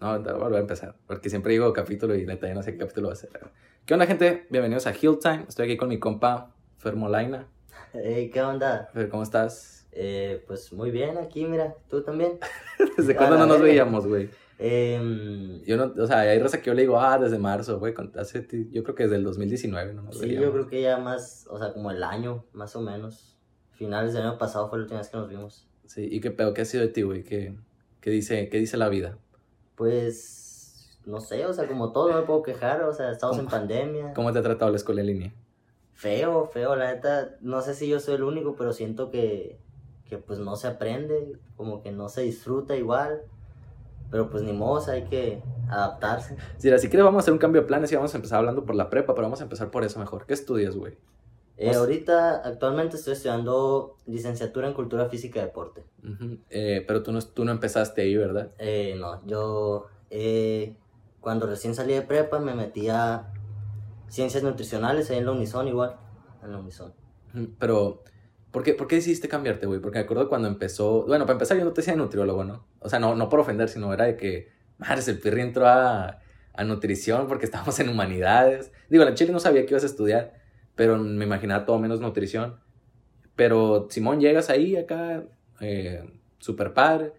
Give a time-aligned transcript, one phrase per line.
[0.00, 0.94] No, voy a volver a empezar.
[1.06, 3.30] Porque siempre digo capítulo y neta ya no sé qué capítulo va a ser.
[3.86, 4.46] ¿Qué onda, gente?
[4.50, 5.46] Bienvenidos a Hill Time.
[5.48, 7.48] Estoy aquí con mi compa Fermolaina.
[7.94, 8.90] Hey, ¿qué onda?
[8.92, 9.86] Fer, ¿cómo estás?
[9.92, 12.38] Eh, pues muy bien aquí, mira, tú también.
[12.98, 14.28] ¿Desde cuándo no nos veíamos, güey?
[14.58, 17.94] Em, Yo no, o sea, hay raza que yo le digo, ah, desde marzo, güey,
[18.70, 20.44] yo creo que desde el 2019 no nos sí, veíamos.
[20.44, 23.38] yo creo que ya más, o sea, como el año, más o menos.
[23.72, 25.66] Finales del año pasado fue la última vez que nos vimos.
[25.86, 26.52] Sí, ¿y qué pedo?
[26.52, 27.24] ¿Qué ha sido de ti, güey?
[27.24, 27.56] ¿Qué,
[28.00, 29.18] qué dice, ¿Qué dice la vida?
[29.76, 33.46] Pues, no sé, o sea, como todo, no me puedo quejar, o sea, estamos en
[33.46, 34.12] pandemia.
[34.14, 35.34] ¿Cómo te ha tratado la escuela en línea?
[35.92, 39.58] Feo, feo, la neta, no sé si yo soy el único, pero siento que,
[40.04, 43.22] que pues no se aprende, como que no se disfruta igual.
[44.10, 46.36] Pero pues ni modo, o sea, hay que adaptarse.
[46.58, 48.64] Sí, así que vamos a hacer un cambio de planes y vamos a empezar hablando
[48.64, 50.26] por la prepa, pero vamos a empezar por eso mejor.
[50.26, 50.96] ¿Qué estudias, güey?
[51.58, 55.84] Eh, ahorita, actualmente estoy estudiando licenciatura en Cultura Física y Deporte.
[56.02, 58.50] Ujú, eh, pero tú no, tú no empezaste ahí, ¿verdad?
[58.58, 60.76] Eh, no, yo eh,
[61.20, 63.32] cuando recién salí de prepa me metí a
[64.08, 65.96] Ciencias Nutricionales ahí en la Unison igual,
[66.42, 66.92] en la Unison.
[67.58, 68.02] Pero,
[68.50, 69.80] ¿por qué, ¿por qué decidiste cambiarte, güey?
[69.80, 71.04] Porque me acuerdo cuando empezó...
[71.06, 72.66] Bueno, para empezar yo no te decía de nutriólogo, ¿no?
[72.80, 74.52] O sea, no, no por ofender, sino era de que...
[74.78, 76.20] Madres, el pirri entró a,
[76.52, 78.72] a nutrición porque estábamos en humanidades.
[78.88, 80.34] Digo, la chile no sabía que ibas a estudiar,
[80.76, 82.60] pero me imaginaba todo menos nutrición.
[83.34, 85.24] Pero, Simón, llegas ahí acá,
[85.60, 86.04] eh,
[86.38, 87.12] super padre,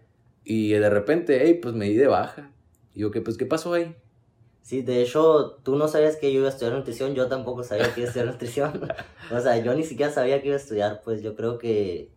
[0.44, 2.50] y de repente, hey, pues me di de baja.
[2.94, 3.94] Y yo, ¿qué, pues, ¿qué pasó ahí?
[4.62, 7.92] Sí, de hecho, tú no sabías que yo iba a estudiar nutrición, yo tampoco sabía
[7.94, 8.88] que iba a estudiar nutrición.
[9.30, 12.12] o sea, yo ni siquiera sabía que iba a estudiar, pues yo creo que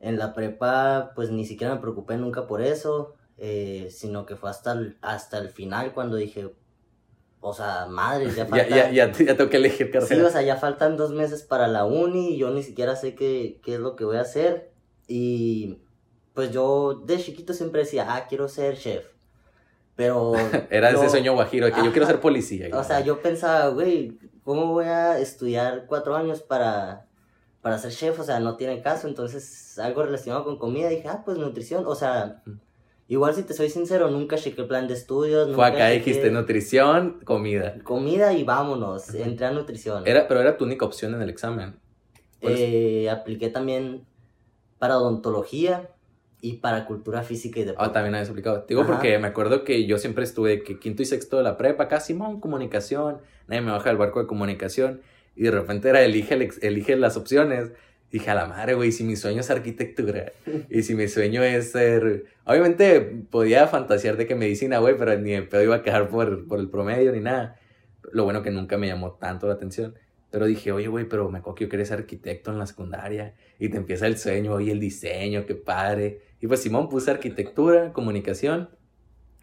[0.00, 4.50] en la prepa, pues ni siquiera me preocupé nunca por eso, eh, sino que fue
[4.50, 6.54] hasta el, hasta el final cuando dije,
[7.44, 8.68] o sea, madre, ya Ya, falta...
[8.68, 10.26] ya, ya, ya tengo que elegir Sí, carrera.
[10.26, 13.60] o sea, ya faltan dos meses para la uni y yo ni siquiera sé qué,
[13.62, 14.70] qué es lo que voy a hacer.
[15.08, 15.78] Y
[16.34, 19.04] pues yo de chiquito siempre decía, ah, quiero ser chef.
[19.96, 20.32] Pero...
[20.70, 22.68] Era yo- ese sueño guajiro que yo quiero ser policía.
[22.72, 27.06] O sea, yo pensaba, güey, ¿cómo voy a estudiar cuatro años para,
[27.60, 28.18] para ser chef?
[28.20, 29.08] O sea, no tiene caso.
[29.08, 31.84] Entonces, algo relacionado con comida, dije, ah, pues nutrición.
[31.86, 32.42] O sea.
[33.12, 35.54] Igual si te soy sincero, nunca chequé el plan de estudios.
[35.54, 37.76] Fue acá, chequé dijiste nutrición, comida.
[37.84, 40.06] Comida y vámonos, entré a nutrición.
[40.06, 41.76] Era, pero era tu única opción en el examen.
[42.40, 44.04] Eh, apliqué también
[44.78, 45.90] para odontología
[46.40, 47.88] y para cultura física y deporte.
[47.88, 48.64] Ah, también habías aplicado.
[48.66, 48.94] Digo Ajá.
[48.94, 52.00] porque me acuerdo que yo siempre estuve que quinto y sexto de la prepa, acá
[52.00, 55.02] Simón, comunicación, nadie me baja del barco de comunicación,
[55.36, 57.72] y de repente era elige, elige las opciones.
[58.12, 60.32] Dije, a la madre, güey, si mi sueño es arquitectura,
[60.68, 62.26] y si mi sueño es ser...
[62.44, 66.46] Obviamente podía fantasear de que medicina, güey, pero ni de pedo iba a quedar por,
[66.46, 67.58] por el promedio ni nada.
[68.12, 69.94] Lo bueno que nunca me llamó tanto la atención.
[70.30, 73.34] Pero dije, oye, güey, pero me acuerdo que yo quería ser arquitecto en la secundaria.
[73.58, 76.20] Y te empieza el sueño, oye, el diseño, qué padre.
[76.38, 78.68] Y pues Simón puse arquitectura, comunicación.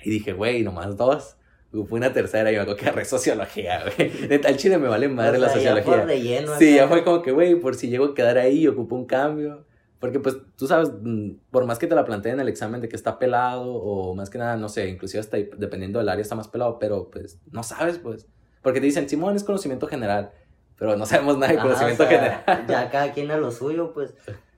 [0.03, 1.37] Y dije, güey, nomás dos.
[1.71, 4.09] Fue una tercera y me acuerdo que agarré sociología, güey.
[4.09, 6.05] De tal chile me vale madre O la sea, ya por sociología.
[6.05, 9.05] relleno Sí, ya fue como que, güey, por si llego a quedar ahí, ocupo un
[9.05, 9.65] cambio.
[9.99, 12.87] Porque, pues, tú sabes, mm, por más que te la planteen en el examen de
[12.87, 16.35] que está pelado, o más que nada, no sé, inclusive hasta dependiendo del área está
[16.35, 18.25] más pelado, pero, pues, no sabes, pues.
[18.63, 20.31] Porque te dicen, Simón, es conocimiento general,
[20.77, 22.65] pero no sabemos nada de Ajá, conocimiento o sea, general.
[22.67, 24.13] Ya cada quien a lo suyo, pues.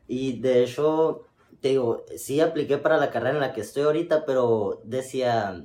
[0.08, 1.24] Y de hecho,
[1.60, 5.64] te digo, sí apliqué para la carrera en la que estoy ahorita, pero decía,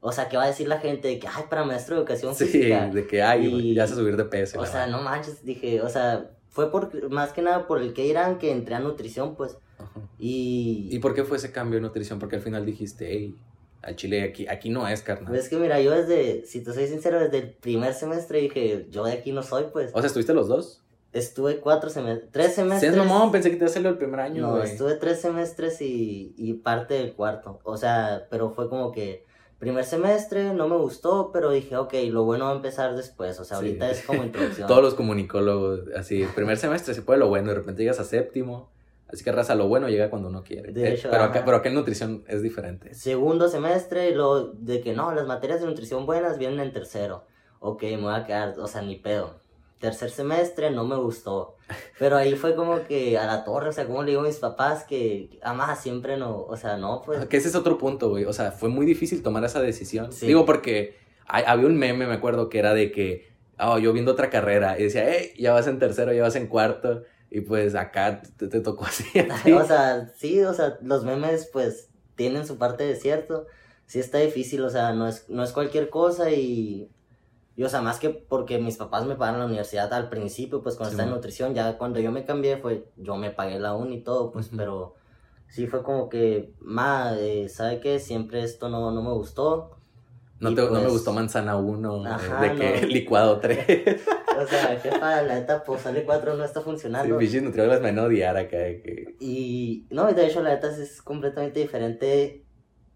[0.00, 1.08] o sea, ¿qué va a decir la gente?
[1.08, 2.88] De que, ay, para maestro de educación Sí, física.
[2.88, 4.58] de que, ay, Y- ya se subir de peso.
[4.60, 8.06] O sea, no manches, dije, o sea, fue por, más que nada por el que
[8.06, 9.56] irán que entré a nutrición, pues.
[9.78, 10.00] Ajá.
[10.18, 12.18] Y, ¿Y por qué fue ese cambio de nutrición?
[12.18, 13.36] Porque al final dijiste, hey,
[13.82, 15.28] al chile aquí, aquí no es, carnal.
[15.28, 18.86] pues es que mira, yo desde, si te soy sincero, desde el primer semestre dije,
[18.90, 19.90] yo de aquí no soy, pues.
[19.94, 20.82] O sea, ¿estuviste los dos?
[21.12, 22.92] Estuve cuatro semestres, tres semestres.
[22.94, 25.80] Seas mamón, pensé que te ibas a hacerlo el primer año, No, estuve tres semestres
[25.82, 27.58] y, y parte del cuarto.
[27.64, 29.24] O sea, pero fue como que
[29.60, 33.38] primer semestre no me gustó, pero dije, ok, lo bueno va a empezar después.
[33.38, 33.66] O sea, Sí.
[33.66, 34.66] ahorita es como introducción.
[34.68, 38.70] Todos los comunicólogos, así, primer semestre se puede lo bueno, de repente llegas a séptimo.
[39.12, 40.72] Así que raza, lo bueno llega cuando uno quiere.
[40.72, 41.32] De Eh, hecho, pero, ajá.
[41.32, 42.94] acá, pero acá en nutrición es diferente.
[42.94, 47.24] Segundo semestre, lo de que no, las materias de nutrición buenas vienen en tercero.
[47.58, 49.39] Ok, me voy a quedar, o sea, ni pedo.
[49.80, 51.56] Tercer semestre no me gustó.
[51.98, 54.36] Pero ahí fue como que a la torre, o sea, como le digo a mis
[54.36, 57.24] papás que, además, siempre no, o sea, no, pues.
[57.26, 58.24] Que ese es otro punto, güey.
[58.26, 60.12] O sea, fue muy difícil tomar esa decisión.
[60.12, 60.26] Sí.
[60.26, 60.96] Digo, porque
[61.26, 63.28] hay- había un meme, me acuerdo, que era de que,
[63.58, 66.46] oh, yo viendo otra carrera, y decía, hey, ya vas en tercero, ya vas en
[66.46, 67.02] cuarto.
[67.30, 69.04] Y pues acá te, te tocó así.
[69.30, 69.52] así.
[69.52, 73.46] O sea, sí, o sea, los memes pues tienen su parte de cierto.
[73.86, 76.90] Sí está difícil, o sea, no es, no es cualquier cosa y,
[77.56, 80.76] y, o sea, más que porque mis papás me pagaron la universidad al principio, pues
[80.76, 83.74] cuando Sí, estaba en nutrición, ya cuando yo me cambié fue, yo me pagué la
[83.74, 84.56] uni y todo, pues, Ujú.
[84.56, 84.94] pero
[85.48, 87.98] sí fue como que, ma, eh, ¿sabe qué?
[87.98, 89.76] Siempre esto no, no me gustó.
[90.38, 92.86] No, te, no me pues- gustó manzana 1, Ajá, de que no.
[92.88, 94.00] licuado 3.
[94.40, 97.18] O sea, jefa, la neta, pues sale 4 no está sí, funcionando.
[97.18, 98.56] bichos nutriólogas me van a odiar acá.
[98.56, 99.14] que...
[99.20, 102.42] y no, de hecho, la neta sí es completamente diferente.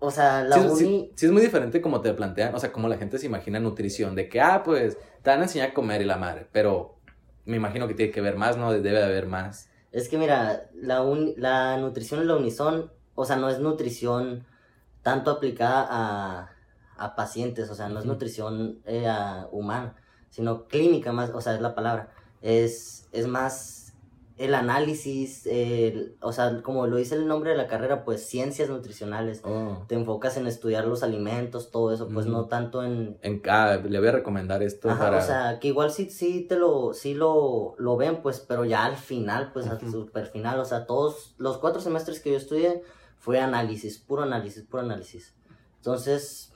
[0.04, 0.76] O sea, la Sí, uni.
[0.76, 3.60] sí, sí es muy diferente como te plantean, o sea, como la gente se imagina
[3.60, 6.96] nutrición, de que, ah, pues, te van a enseñar a comer y la madre, pero
[7.44, 8.72] me imagino que tiene que ver más, ¿no?
[8.72, 9.68] Debe de haber más.
[9.92, 14.44] Es que mira, la, uni- la nutrición en la Unison, o sea, no es nutrición
[15.02, 16.50] tanto aplicada a,
[16.96, 19.94] a pacientes, o sea, no es nutrición eh, a- humana,
[20.30, 22.10] sino clínica más, o sea, es la palabra.
[22.42, 23.83] Es, es más
[24.36, 28.68] el análisis, el- o sea, como lo dice el nombre de la carrera, pues ciencias
[28.68, 29.40] nutricionales.
[29.44, 29.84] Oh.
[29.86, 33.98] Te enfocas en estudiar los alimentos, todo eso, pues no tanto en, En, ah, le
[33.98, 35.18] voy a recomendar esto Ajá, para...
[35.18, 38.84] o sea, que igual sí, sí te lo, sí lo, lo ven, pues, pero ya
[38.84, 42.82] al final, pues, al super final, o sea, todos los cuatro semestres que yo estudié
[43.16, 45.34] fue análisis, puro análisis, puro análisis.
[45.76, 46.53] Entonces,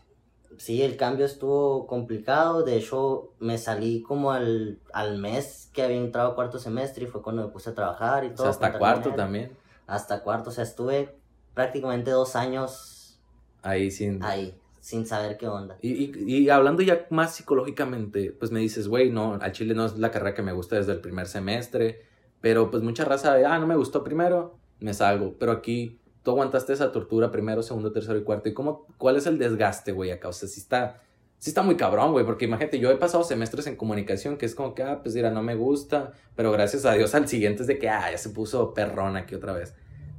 [0.56, 5.96] sí, el cambio estuvo complicado, de hecho, me salí como al, al mes que había
[5.98, 8.42] entrado cuarto semestre y fue cuando me puse a trabajar y o todo.
[8.44, 9.56] sea, hasta cuarto también.
[9.86, 11.14] Hasta cuarto, o sea, estuve
[11.54, 13.20] prácticamente dos años
[13.62, 14.22] Ahí sin...
[14.22, 15.76] ahí, sin saber qué onda.
[15.82, 19.84] Y, y, y hablando ya más psicológicamente, pues me dices, güey, no, al chile no
[19.84, 22.02] es la carrera que me gusta desde el primer semestre,
[22.40, 25.98] pero pues mucha raza de, ah, no me gustó primero, me salgo, pero aquí
[26.28, 29.92] tú aguantaste esa tortura primero, segundo, tercero y cuarto, ¿y cómo, cuál es el desgaste,
[29.92, 30.28] güey, acá?
[30.28, 31.00] O sea, sí está,
[31.38, 34.54] sí está muy cabrón, güey, porque imagínate, yo he pasado semestres en comunicación que es
[34.54, 37.66] como que, ah, pues mira, no me gusta, pero gracias a Dios al siguiente es
[37.66, 39.74] de que, ah, ya se puso perrón aquí otra vez.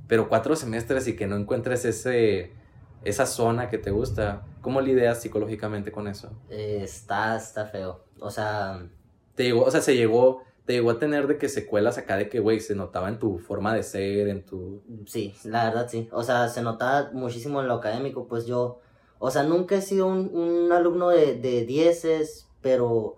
[0.07, 2.53] Pero cuatro semestres y que no encuentres ese,
[3.03, 6.31] esa zona que te gusta, ¿cómo lidias psicológicamente con eso?
[6.49, 8.83] Eh, está, está feo, o sea...
[9.35, 12.29] Te llegó, o sea, se llegó, te llegó a tener de que secuelas acá de
[12.29, 14.83] que, güey, se notaba en tu forma de ser, en tu...
[15.07, 16.07] Sí, la verdad sí.
[16.11, 18.79] O sea, se notaba muchísimo en lo académico, pues yo,
[19.17, 23.15] o sea, nunca he sido un, un alumno de, de dieces, pero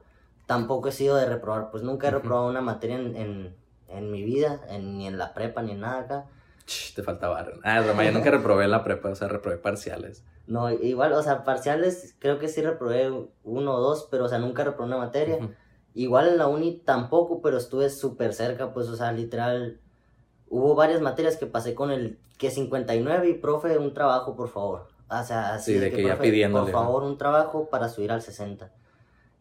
[0.48, 3.54] tampoco he sido de reprobar, pues nunca he reprobado una materia en, en,
[3.90, 6.26] en mi vida, en- ni en la prepa, ni en nada acá.
[6.66, 7.46] Ch, te faltaba.
[7.64, 10.24] Ah, es broma, yo nunca reprobé la prepa, o sea, reprobé parciales.
[10.48, 13.12] No, igual, o sea, parciales creo que sí reprobé
[13.44, 15.50] uno o dos, pero o sea, nunca reprobé una materia.
[15.94, 19.80] Igual en la uni tampoco, pero estuve súper cerca, pues, o sea, literal,
[20.50, 24.88] hubo varias materias que pasé con el que 59 y profe, un trabajo, por favor.
[25.10, 28.22] O sea, así Sí, de que ya pidiéndole, Por favor, un trabajo para subir al
[28.22, 28.72] 60.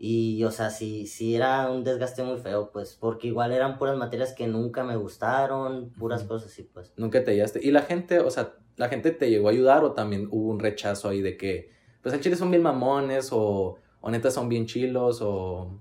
[0.02, 3.96] Y, o sea, sí, sí era un desgaste muy feo, pues, porque igual eran puras
[3.96, 6.92] materias que nunca me gustaron, puras cosas así, pues.
[6.96, 7.60] Nunca te hallaste.
[7.62, 10.58] Y la gente, o sea, la gente te llegó a ayudar o también hubo un
[10.58, 11.70] rechazo ahí de que,
[12.02, 15.80] pues al chile son bien mamones o, o neta son bien chilos o...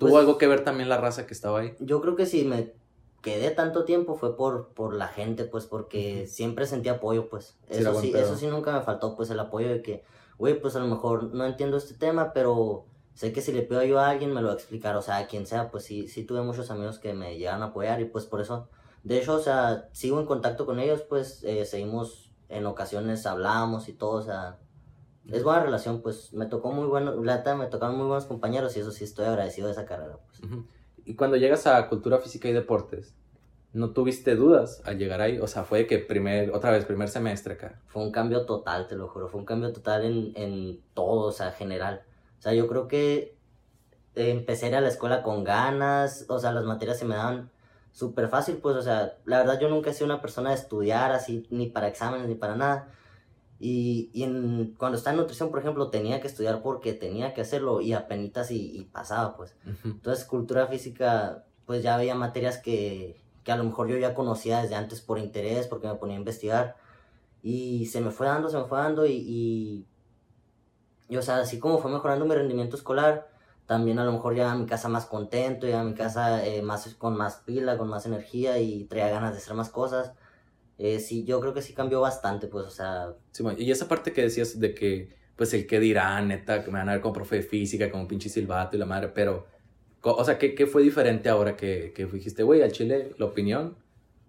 [0.00, 1.74] ¿Tuvo Pues- algo que ver también la raza que estaba ahí?
[1.78, 2.72] Yo creo que si me
[3.20, 7.58] quedé tanto tiempo fue por, por la gente, pues, porque siempre sentí apoyo, pues.
[7.70, 10.02] Sí, Eso sí, eso sí nunca me faltó, pues, el apoyo de que,
[10.38, 13.78] güey, pues a lo mejor no entiendo este tema, pero sé que si le pido
[13.80, 16.08] ayuda a alguien me lo va a explicar, o sea, a quien sea, pues sí,
[16.08, 18.68] sí tuve muchos amigos que me llegaron a apoyar y pues por eso,
[19.02, 23.90] de hecho, o sea, sigo en contacto con ellos, pues eh, seguimos, en ocasiones hablamos
[23.90, 24.58] y todo, o sea,
[25.28, 28.80] es buena relación, pues me tocó muy bueno, la me tocaron muy buenos compañeros y
[28.80, 30.40] eso sí estoy agradecido de esa carrera, pues.
[31.04, 33.14] Y cuando llegas a cultura física y deportes,
[33.72, 35.38] ¿no tuviste dudas al llegar ahí?
[35.38, 37.80] O sea, fue de que primer, otra vez, primer semestre acá.
[37.86, 39.28] Fue un cambio total, te lo juro.
[39.28, 42.02] Fue un cambio total en, en todo, o sea, general.
[42.38, 43.36] O sea, yo creo que
[44.14, 47.50] empecé a ir a la escuela con ganas, o sea, las materias se me daban
[47.92, 51.12] súper fácil, pues, o sea, la verdad yo nunca he sido una persona de estudiar
[51.12, 52.88] así, ni para exámenes, ni para nada.
[53.62, 57.42] Y, y en, cuando estaba en nutrición, por ejemplo, tenía que estudiar porque tenía que
[57.42, 59.54] hacerlo y apenitas y, y pasaba, pues.
[59.66, 59.88] Ujú.
[59.88, 64.62] Entonces, cultura física, pues ya había materias que, que a lo mejor yo ya conocía
[64.62, 66.76] desde antes por interés, porque me ponía a investigar.
[67.42, 69.86] Y se me fue dando, se me fue dando y, y,
[71.10, 73.28] y, o sea, así como fue mejorando mi rendimiento escolar,
[73.66, 76.62] también a lo mejor ya a mi casa más contento, ya a mi casa eh,
[76.62, 80.12] más, con más pila, con más energía y traía ganas de hacer más cosas.
[80.82, 84.14] Eh, sí, yo creo que sí cambió bastante, pues, o sea, Simón, y esa parte
[84.14, 87.12] que decías de que, pues el que dirá, neta, que me van a ver como
[87.12, 89.46] profe de física, como pinche silbato y la madre, pero,
[90.00, 93.76] o sea, ¿qué, qué fue diferente ahora que, que dijiste, güey, al chile, la opinión,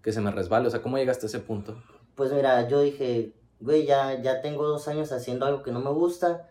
[0.04, 0.68] que se me resbale?
[0.68, 1.82] O sea, ¿cómo llegaste a ese punto?
[2.16, 3.32] Pues mira, yo dije,
[3.62, 6.50] güey, ya, ya tengo dos años haciendo algo que no me gusta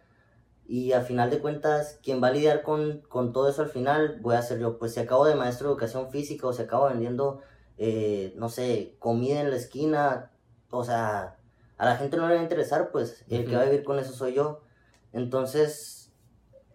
[0.67, 4.19] y a final de cuentas, quien va a lidiar con, con todo eso al final
[4.23, 4.79] voy a ser yo.
[4.79, 7.43] Pues si acabo de maestro de educación física o si acabo vendiendo,
[7.83, 10.31] eh, no sé, comida en la esquina,
[10.71, 11.39] o sea,
[11.79, 13.99] a la gente no le va a interesar, pues el que va a vivir con
[13.99, 14.61] eso soy yo.
[15.13, 16.13] Entonces,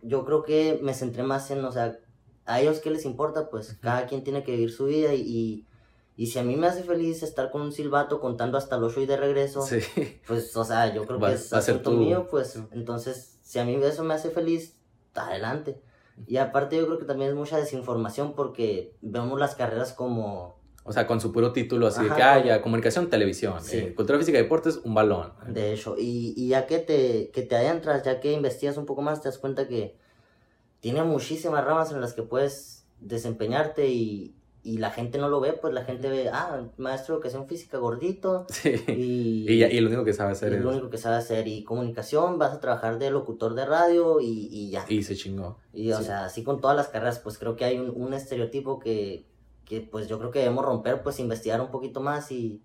[0.01, 1.97] yo creo que me centré más en, o sea,
[2.45, 5.67] a ellos qué les importa, pues cada quien tiene que vivir su vida y, y,
[6.17, 9.05] Y si a mí me hace feliz estar con un silbato contando hasta los y
[9.05, 9.79] de regreso, Sí.
[10.25, 13.65] pues, o sea, yo creo Va- que es asunto tu- mío, pues, entonces, si a
[13.65, 14.77] mí eso me hace feliz,
[15.13, 15.81] adelante.
[16.25, 20.57] Y aparte yo creo que también es mucha desinformación porque vemos las carreras como,
[20.87, 23.77] O sea, con su puro título, así de que haya comunicación, televisión, Sí.
[23.77, 25.33] eh, cultura física y deportes, un balón.
[25.47, 29.01] de hecho, y, y ya que te, que te adentras, ya que investigas un poco
[29.01, 29.97] más, te das cuenta que
[30.81, 35.53] tiene muchísimas ramas en las que puedes desempeñarte y, y la gente no lo ve,
[35.53, 38.75] pues la gente ve, ah, maestro de educación física gordito, Sí.
[38.87, 41.47] y, Y, y lo único que sabe hacer y es lo único que sabe hacer,
[41.47, 44.85] y comunicación, vas a trabajar de locutor de radio y, y ya.
[44.87, 45.57] Y se chingó.
[45.73, 48.77] Y o sea, así con todas las carreras, pues creo que hay un, un estereotipo
[48.79, 49.25] que,
[49.65, 52.61] que pues yo creo que debemos romper, pues investigar un poquito más y,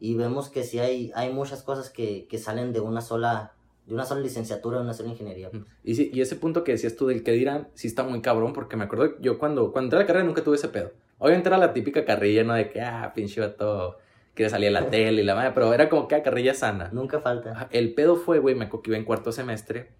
[0.00, 3.52] y vemos que sí hay, hay muchas cosas que, que salen de una sola,
[3.86, 5.50] de una sola licenciatura, de una sola ingeniería.
[5.84, 8.52] Y, sí, y ese punto que decías tú del que dirán, sí está muy cabrón,
[8.52, 10.92] porque me acuerdo yo cuando, cuando entré a la carrera nunca tuve ese pedo.
[11.18, 12.54] Obviamente era la típica carrilla, ¿no?
[12.54, 13.98] De que, ah, pinche vato,
[14.34, 16.90] quiere salir a la tele y la madre, pero era como que ah, carrilla sana.
[16.92, 17.68] Nunca falta.
[17.72, 19.90] El pedo fue, güey, me acuerdo que iba en cuarto semestre,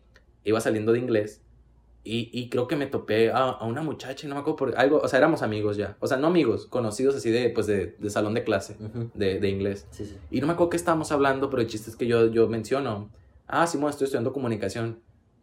[0.45, 1.43] iba saliendo de inglés,
[2.11, 4.79] y, y creo que me topé a, a una muchacha, y no me acuerdo por
[4.79, 7.95] algo, o sea, éramos amigos ya, o sea, no amigos, conocidos así de, pues, de,
[7.99, 9.11] de salón de clase, Ujú.
[9.15, 9.87] de, de inglés.
[9.91, 10.17] Sí, sí.
[10.31, 13.11] Y no me acuerdo qué estábamos hablando, pero el chiste es que yo, yo menciono,
[13.47, 15.00] ah, Simón, estoy estudiando comunicación.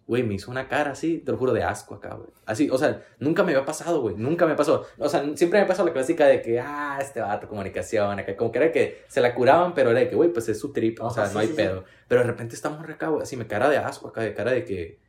[0.08, 2.30] Güey, me hizo una cara así, te lo juro, de asco acá, güey.
[2.46, 4.86] Así, o sea, nunca me había pasado, güey, nunca me pasó.
[5.00, 8.52] O sea, siempre me pasó la clásica de que, ah, este vato, comunicación, acá, como
[8.52, 11.02] que era que se la curaban, pero era de que, güey, pues es su trip,
[11.02, 11.58] o sea, sí, no hay sí, sí.
[11.58, 11.86] pedo.
[12.08, 14.64] Pero de repente estamos recá, güey, así me cara de asco acá, de cara de
[14.64, 15.00] que,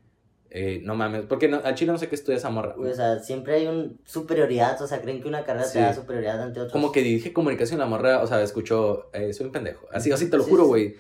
[0.59, 2.75] eh, no mames, porque no, al chile no sé qué estudia esa morra.
[2.79, 5.75] O sea, siempre hay un superioridad, o sea, creen que una carrera Sí.
[5.75, 6.73] te da superioridad ante otros.
[6.73, 9.87] Como que dije comunicación, la morra, o sea, escuchó, eh, soy un pendejo.
[9.93, 10.69] Así, así te lo Sí, juro, sí.
[10.69, 10.95] güey.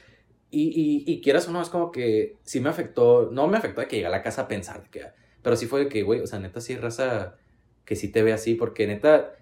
[0.50, 3.80] Y, y, y quieras o no, es como que sí me afectó, no me afectó
[3.80, 5.02] de que llegué a la casa a pensar, que,
[5.42, 7.36] pero sí fue de que, güey, o sea, neta, sí, raza,
[7.84, 9.32] que sí te ve así, porque neta,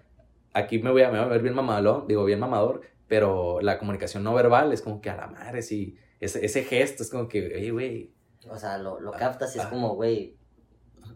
[0.53, 3.77] aquí me voy a, me voy a ver bien mamador, digo, bien mamador, pero la
[3.77, 7.27] comunicación no verbal es como que a la madre, sí, ese, ese gesto es como
[7.27, 8.14] que, hey, güey,
[8.49, 9.69] O sea, lo, lo captas y es ah.
[9.69, 10.35] como, güey,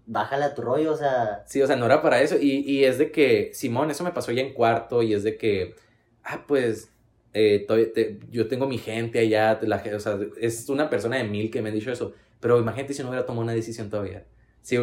[0.05, 2.35] bájale a tu rollo, o sea, Sí, o sea, no era para eso.
[2.39, 5.01] Y, y es de que, Simón, eso me pasó ya en cuarto.
[5.03, 5.75] Y es de que,
[6.23, 6.91] ah, pues,
[7.33, 9.59] eh, te- yo tengo mi gente allá.
[9.61, 12.13] La, o sea, es una persona de mil que me ha dicho eso.
[12.39, 14.25] Pero imagínate si no hubiera tomado una decisión todavía.
[14.61, 14.77] Si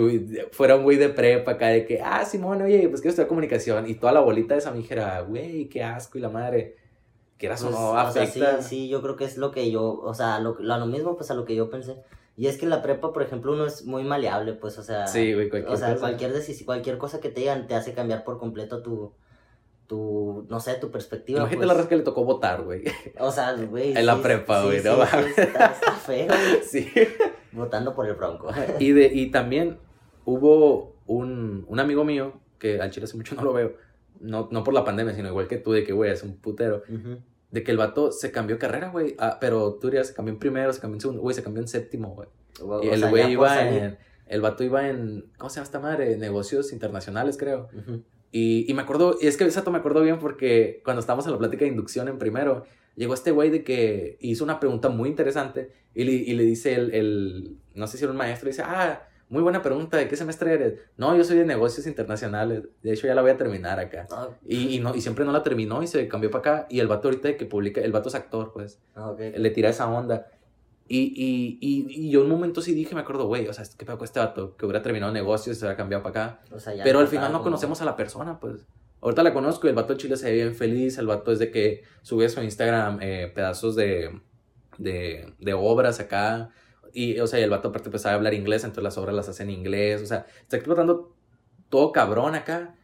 [0.52, 3.88] fuera un güey de prepa acá de que, ah, Simón, oye, pues quiero estudiar comunicación.
[3.88, 6.18] Y toda la bolita de esa me dijera, güey, qué asco.
[6.18, 6.76] Y la madre,
[7.38, 10.00] quieras pues, o no, o sea, sí, sí, yo creo que es lo que yo,
[10.00, 11.96] o sea, lo, lo, lo mismo, pues a lo que yo pensé.
[12.36, 15.06] Y es que en la prepa, por ejemplo, uno es muy maleable, pues, o sea,
[15.06, 16.00] Sí, güey, cualquier o sea, cosa.
[16.00, 16.32] cualquier,
[16.66, 19.14] cualquier cosa que te digan te hace cambiar por completo tu,
[19.86, 21.40] tu no sé, tu perspectiva.
[21.40, 21.68] Imagínate pues.
[21.68, 22.84] la raza que le tocó votar, güey.
[23.18, 23.96] O sea, güey.
[23.96, 26.62] En la prepa, güey, sí, no sí, está, está feo, güey.
[26.62, 26.90] sí.
[27.52, 28.48] Votando por el bronco.
[28.78, 29.78] Y, de, y también
[30.26, 33.76] hubo un, un amigo mío, que al chile hace mucho no lo veo,
[34.20, 36.82] no, no por la pandemia, sino igual que tú, de que, güey, es un putero,
[36.88, 37.18] Ujú.
[37.50, 40.38] De que el vato se cambió carrera, güey, ah, pero tú dirías, se cambió en
[40.38, 42.28] primero, se cambió en segundo, güey, se cambió en séptimo, güey.
[42.82, 46.16] Y el güey iba en, el vato iba en, ¿cómo se llama esta madre?
[46.16, 47.68] Negocios internacionales, creo.
[48.32, 51.32] Y, y me acuerdo, y es que exacto me acuerdo bien porque cuando estábamos en
[51.32, 52.64] la plática de inducción en primero,
[52.96, 56.74] llegó este güey de que hizo una pregunta muy interesante y le, y le dice
[56.74, 60.16] el, el, no sé si era un maestro, dice, ah, muy buena pregunta, ¿de qué
[60.16, 60.80] semestre eres?
[60.96, 64.06] No, yo soy de negocios internacionales, de hecho ya la voy a terminar acá.
[64.10, 66.80] Ah, Y, y, no, y siempre no la terminó y se cambió para acá y
[66.80, 70.28] el vato ahorita que publica, el vato es actor, pues, ah, le tira esa onda.
[70.88, 73.84] Y, y, y, y yo un momento sí dije, me acuerdo, güey, o sea, ¿qué
[73.84, 74.56] pedo con este vato?
[74.56, 76.40] Que hubiera terminado negocios y se hubiera cambiado para acá.
[76.52, 78.66] O sea, ya Pero al final no conocemos a la persona, pues.
[79.00, 80.96] Ahorita la conozco y el vato de Chile se ve bien feliz.
[80.98, 84.20] El vato es de que sube a su Instagram eh, pedazos de,
[84.78, 86.50] de, de obras acá.
[86.96, 89.28] Y, o sea, y el vato aparte pues sabe hablar inglés, entonces las obras las
[89.28, 90.00] hace en inglés.
[90.00, 91.14] O sea, está explotando
[91.68, 92.74] todo cabrón acá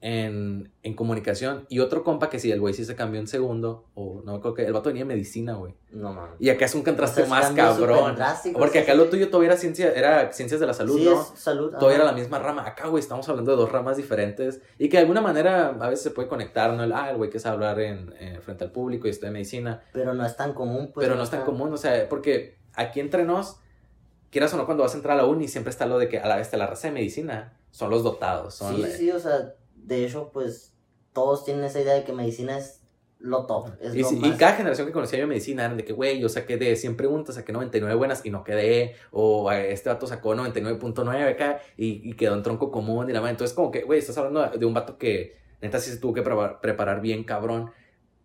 [0.00, 1.64] en, en comunicación.
[1.68, 3.84] Y otro compa que sí, el güey sí se cambió en segundo.
[3.94, 5.72] O no, creo que el vato venía de medicina, güey.
[5.92, 6.34] No mames.
[6.40, 8.16] Y acá es un contraste O sea, más cabrón.
[8.54, 11.22] Porque acá lo tuyo todavía era, ciencia, era ciencias de la salud, sí, ¿no?
[11.22, 11.70] es salud.
[11.78, 11.94] todo ajá.
[11.94, 12.66] era la misma rama.
[12.66, 16.02] Acá, güey, estamos hablando de dos ramas diferentes y que de alguna manera a veces
[16.02, 16.82] se puede conectar, ¿no?
[16.82, 19.84] El, ah, el güey que sabe hablar en, eh, frente al público y estudia medicina,
[19.92, 21.06] Pero no es tan común, pues.
[21.06, 23.60] pero no es tan común, o sea, porque aquí entre nos,
[24.30, 26.18] quieras o no, cuando vas a entrar a la uni, siempre está lo de que
[26.18, 29.10] a la vez de la raza de medicina son los dotados, son Sí, la- sí,
[29.10, 30.72] o sea, de hecho, pues
[31.12, 32.80] todos tienen esa idea de que medicina es
[33.20, 33.68] lo top.
[33.80, 35.84] Es Y, lo sí, y más- cada generación que conocía yo de medicina eran de
[35.84, 38.96] que, güey, yo saqué de 100 preguntas, saqué 99 buenas y no quedé.
[39.12, 43.30] O este vato sacó 99.9 acá y, y quedó en tronco común y la madre.
[43.32, 46.20] Entonces, como que, güey, estás hablando de un vato que neta sí se tuvo que
[46.22, 47.70] preparar, preparar bien, cabrón.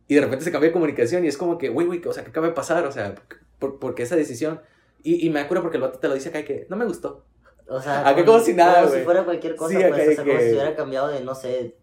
[0.09, 2.23] Y de repente se cambia de comunicación y es como que, güey, güey, o sea,
[2.23, 2.85] ¿qué acaba de pasar?
[2.85, 3.15] O sea,
[3.59, 4.61] ¿por, por qué esa decisión?
[5.03, 6.85] Y, y me acuerdo porque el vato te lo dice acá y que no me
[6.85, 7.25] gustó.
[7.67, 8.99] O sea, Acá como si nada, Como güey.
[8.99, 11.35] si fuera cualquier cosa, Sí, pues, o sea, como que- si hubiera cambiado de, no
[11.35, 11.75] sé,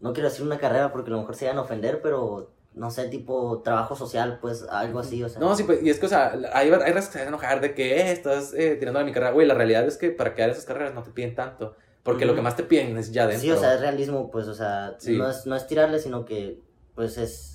[0.00, 2.90] no quiero decir una carrera porque a lo mejor se van a ofender, pero no
[2.90, 5.40] sé, tipo trabajo social, pues algo así, o sea.
[5.40, 7.28] No, sí, pues, y es que, o sea, hay, hay razas que se van a
[7.28, 9.32] enojar de que eh, estás eh, tirando a mi carrera.
[9.32, 11.76] Güey, la realidad es que para quedar esas carreras no te piden tanto.
[12.02, 13.42] Porque lo que más te piden es ya dentro.
[13.42, 16.58] Sí, o sea, es realismo, pues, o sea, no, es, no es tirarle, sino que,
[16.94, 17.49] pues, es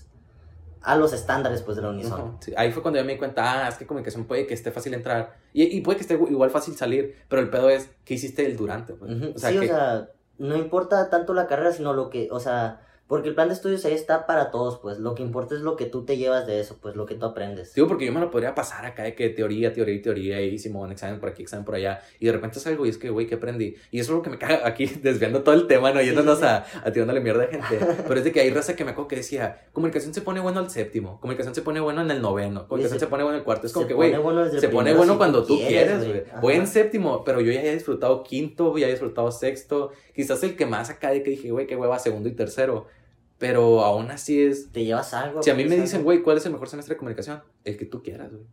[0.86, 2.38] a los estándares, pues, de la Unison.
[2.40, 2.54] sí.
[2.56, 4.94] Ahí fue cuando yo me di cuenta, ah, es que comunicación puede que esté fácil
[4.94, 5.36] entrar.
[5.54, 8.56] Y, y puede que esté igual fácil salir, pero el pedo es, ¿qué hiciste el
[8.56, 8.94] durante?
[8.94, 9.12] Pues?
[9.36, 12.85] o sea, sí, o sea, no importa tanto la carrera, sino lo que, o sea
[13.08, 14.98] porque el plan de estudios ahí está para todos, pues.
[14.98, 17.28] Lo que importa es lo que tú te llevas de eso, pues, lo que tú
[17.28, 17.76] aprendes.
[17.76, 20.92] Digo, porque yo me lo podría pasar acá de que teoría, teoría, teoría, y Simón,
[20.92, 22.02] examen por aquí, examen por allá.
[22.20, 23.76] Y de repente salgo y es que, güey, ¿qué aprendí?
[23.92, 26.02] Y eso es lo que me caga aquí, desviando todo el tema, ¿no?
[26.02, 27.80] Yéndonos a, a tirándole mierda a gente.
[28.08, 30.60] Pero es de que hay raza que me acuerdo que decía, comunicación se pone bueno
[30.60, 33.46] al séptimo, comunicación se pone bueno en el noveno, comunicación se, pone bueno en el
[33.46, 33.68] cuarto.
[33.68, 34.16] Es como que, güey,
[34.60, 36.24] se pone bueno cuando tú quieres, güey.
[36.42, 39.92] Voy en séptimo, pero yo ya he disfrutado quinto, ya he disfrutado sexto.
[40.16, 42.88] Quizás el que más acá de que dije, güey, qué hueva, segundo y tercero.
[43.38, 44.72] Pero aún así es.
[44.72, 45.44] Te llevas algo.
[45.44, 47.42] Si a mí me dicen, güey, ¿cuál es el mejor semestre de comunicación?
[47.64, 48.46] El que tú quieras, güey.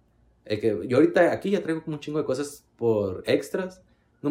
[0.45, 3.81] El que yo ahorita aquí ya traigo como un chingo de cosas por extras.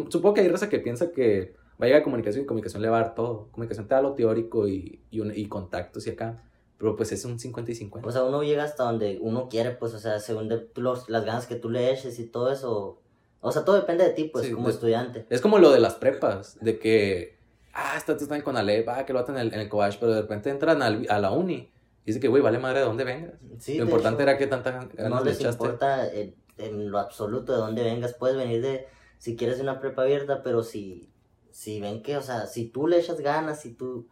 [0.10, 3.02] supongo que hay raza que piensa que vaya a comunicación y comunicación le va a
[3.02, 3.48] dar todo.
[3.52, 6.44] Comunicación te da lo teórico y, y, y contactos y acá.
[6.78, 8.10] Pero pues es un 50 y 50.
[8.10, 11.24] O sea, uno llega hasta donde uno quiere, pues, o sea, según de, los, las
[11.26, 13.00] ganas que tú le eches y todo eso.
[13.40, 15.26] O sea, todo depende de ti, pues, como estudiante.
[15.30, 17.38] Es como lo de las prepas, de que
[17.74, 20.14] ah, está, están en Conalep, ah, que lo hacen en el, en el Cobach, pero
[20.14, 21.72] de repente entran al, a la uni.
[22.04, 23.34] Y dice que, güey, vale madre de dónde vengas.
[23.60, 27.60] Sí, lo importante era que tanta ganas No les importa en, en, lo absoluto de
[27.60, 28.14] dónde vengas.
[28.14, 28.88] Puedes venir de,
[29.18, 31.12] si quieres, de una prepa abierta, pero si,
[31.52, 34.08] si ven que, o sea, si tú le echas ganas, si tú...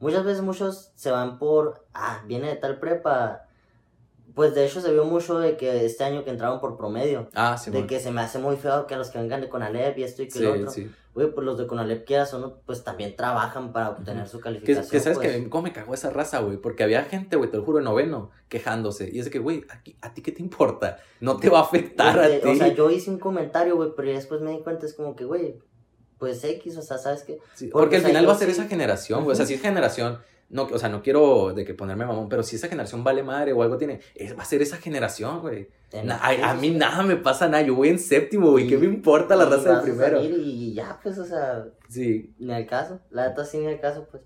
[0.00, 3.46] Muchas veces muchos se van por, ah, viene de tal prepa,
[4.34, 7.28] pues de hecho se vio mucho de que este año que entraron por promedio.
[7.34, 7.70] Ah, sí.
[7.70, 10.02] De que se me hace muy feo que a los que vengan de Conalep y
[10.02, 10.70] esto y que lo otro.
[10.70, 10.90] Sí.
[11.14, 14.90] Güey, pues los de Conalep quieras o no, pues también trabajan para obtener su calificación.
[14.90, 15.30] Que, sabes pues.
[15.30, 16.56] que cómo me cagó esa raza, güey.
[16.56, 19.08] Porque había gente, güey, te lo juro, en noveno, quejándose.
[19.12, 19.64] Y es de que, güey,
[20.00, 20.98] ¿a ti qué te importa?
[21.20, 22.48] No te va a afectar a ti.
[22.48, 25.24] O sea, yo hice un comentario, güey, pero después me di cuenta, es como que,
[25.24, 25.60] güey,
[26.18, 27.38] pues X, o sea, ¿sabes qué?
[27.70, 29.34] porque, al final va a ser esa generación, güey.
[29.34, 30.18] O sea, si es generación
[30.50, 33.52] no, o sea, no quiero de que ponerme mamón, pero si esa generación vale madre
[33.52, 34.00] o algo tiene,
[34.38, 35.68] va a ser esa generación, güey.
[35.92, 39.46] a, mí nada me pasa nada, yo voy en séptimo, güey, ¿qué me importa la
[39.46, 40.22] raza del primero?
[40.22, 42.34] y ya, pues, o sea, sí.
[42.38, 44.22] ni al caso, la neta sí ni al caso, pues.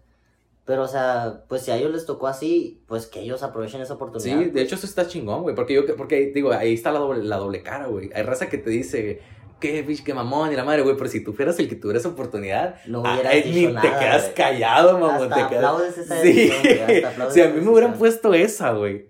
[0.69, 3.95] Pero, o sea, pues si a ellos les tocó así, pues que ellos aprovechen esa
[3.95, 4.39] oportunidad.
[4.39, 4.65] Sí, de pues.
[4.65, 7.63] hecho eso está chingón, güey, porque yo, porque digo, ahí está la doble, la doble
[7.63, 8.11] cara, güey.
[8.15, 9.23] Hay raza que te dice,
[9.59, 12.07] qué bitch, qué mamón, y la madre, güey, pero si tú fueras el que tuvieras
[12.07, 15.33] oportunidad, no hubieras ay, dicho ni nada, te quedas callado, mamón.
[15.33, 15.99] Hasta te quedas...
[15.99, 16.53] esa sí.
[17.31, 19.09] si a mí me hubieran puesto esa, güey.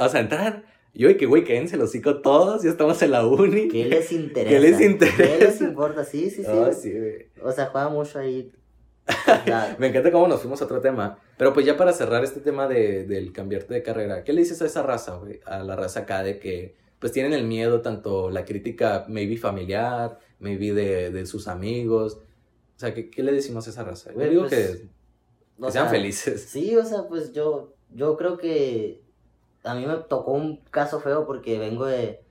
[0.00, 3.26] O sea, entrar, yo y que, güey, quédense los hocico todos, ya estamos en la
[3.26, 3.68] uni.
[3.68, 4.50] ¿Qué les interesa?
[4.54, 5.38] ¿Qué les interesa?
[5.38, 6.04] ¿Qué les importa?
[6.04, 6.50] Sí, sí, sí.
[6.50, 6.92] Oh, sí
[7.42, 8.52] o sea, juega mucho ahí.
[9.78, 11.18] me encanta cómo nos fuimos a otro tema.
[11.36, 14.60] Pero pues ya para cerrar este tema de, del cambiarte de carrera, ¿qué le dices
[14.60, 15.40] a esa raza, güey?
[15.46, 20.18] A la raza acá de que pues tienen el miedo tanto la crítica maybe familiar,
[20.38, 22.18] maybe de, de sus amigos.
[22.76, 24.12] O sea, ¿qué, ¿qué, le decimos a esa raza?
[24.12, 24.82] Yo digo pues,
[25.60, 26.44] que, sean felices.
[26.48, 29.02] Sí, o sea, pues yo, yo creo que
[29.64, 32.22] a mí me tocó un caso feo porque vengo de,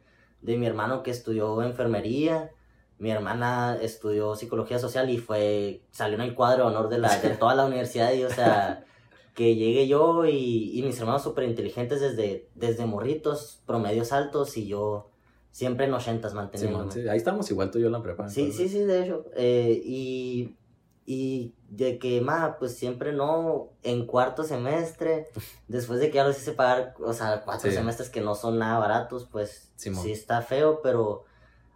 [0.41, 2.51] de mi hermano que estudió enfermería,
[2.99, 7.19] mi hermana estudió psicología social y fue, salió en el cuadro de honor de, la,
[7.19, 8.83] de toda la universidad y, o sea,
[9.37, 14.65] que llegue yo y, y mis hermanos súper inteligentes desde, desde morritos, promedios altos y
[14.65, 15.11] yo
[15.51, 16.89] siempre en ochentas manteniendo.
[16.89, 18.27] Sí, ahí estamos igual tú y yo en la prepa.
[18.29, 19.25] Sí, sí, sí, de hecho.
[19.35, 20.57] Eh, y,
[21.05, 25.27] y de que, ma, pues siempre no, en cuarto semestre,
[25.67, 28.79] después de que ya los hice pagar, o sea, cuatro semestres que no son nada
[28.79, 31.25] baratos, pues sí está feo, pero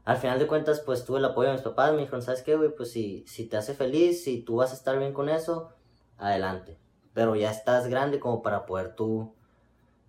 [0.04, 2.56] al final de cuentas, pues tuve el apoyo de mis papás, me dijeron, ¿sabes qué,
[2.56, 2.74] güey?
[2.76, 5.70] Pues si, si te hace feliz, si tú vas a estar bien con eso,
[6.18, 6.81] adelante
[7.14, 9.34] pero ya estás grande como para poder tú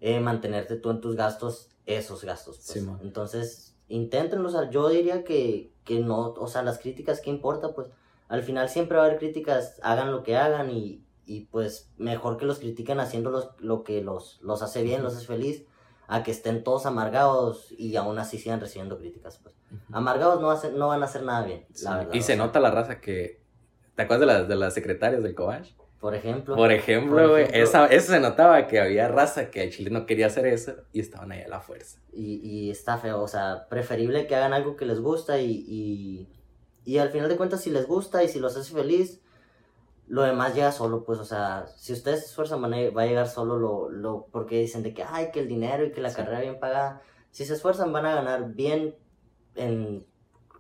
[0.00, 2.60] eh, mantenerte tú en tus gastos, esos gastos.
[2.66, 2.86] Pues.
[3.02, 7.72] Entonces, inténtenlo, o sea, yo diría que, que no, o sea, las críticas, ¿qué importa?
[7.74, 7.88] Pues
[8.28, 12.36] al final siempre va a haber críticas, hagan lo que hagan y, y pues mejor
[12.36, 15.66] que los critiquen haciendo lo que los, los hace bien, los hace feliz,
[16.08, 19.38] a que estén todos amargados y aún así sigan recibiendo críticas.
[19.42, 19.54] Pues.
[19.92, 22.14] Amargados no, hacen, no van a hacer nada bien, la verdad.
[22.14, 23.40] Y se nota la raza que...
[23.94, 25.68] ¿Te acuerdas de, las de las secretarias del Cobach?
[26.02, 26.56] Por ejemplo.
[26.56, 27.46] Por ejemplo, güey.
[27.52, 31.30] Eso se notaba que había raza que el Chile no quería hacer eso y estaban
[31.30, 32.00] ahí a la fuerza.
[32.12, 36.28] Y, y está feo, o sea, preferible que hagan algo que les gusta y, y,
[36.84, 39.20] y al final de cuentas si les gusta y si los hace feliz,
[40.08, 43.56] lo demás llega solo, pues, o sea, si ustedes se esfuerzan va a llegar solo
[43.56, 46.58] lo, lo, porque dicen de que, ay, que el dinero y que la carrera bien
[46.58, 47.00] pagada.
[47.30, 48.96] Si se esfuerzan van a ganar bien
[49.54, 50.04] en,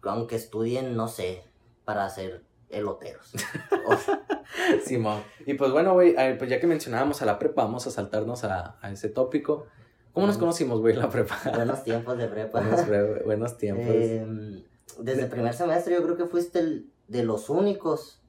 [0.04, 1.42] aunque estudien, no sé,
[1.84, 3.30] para ser eloteros.
[4.84, 5.22] Simón.
[5.46, 8.44] Y pues bueno, güey, eh, pues ya que mencionábamos a la prepa, vamos a saltarnos
[8.44, 9.66] a, a ese tópico.
[10.12, 10.40] ¿Cómo nos Mm.
[10.40, 11.38] conocimos, güey, la prepa?
[11.54, 12.60] Buenos tiempos de prepa.
[12.60, 13.86] buenos, buenos tiempos.
[13.88, 14.62] Eh,
[14.98, 18.20] desde el primer semestre yo creo que fuiste el de los únicos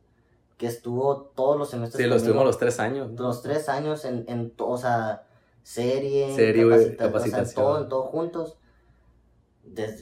[0.57, 2.01] que estuvo todos los semestres.
[2.01, 2.33] sí, los conmigo.
[2.33, 3.11] tuvimos los tres años.
[3.11, 3.23] ¿no?
[3.23, 5.23] los tres años en, en o sea,
[5.61, 7.55] serie, Serie, güey, capacita- o sea, en capacitación.
[7.65, 8.57] todo, en todo juntos.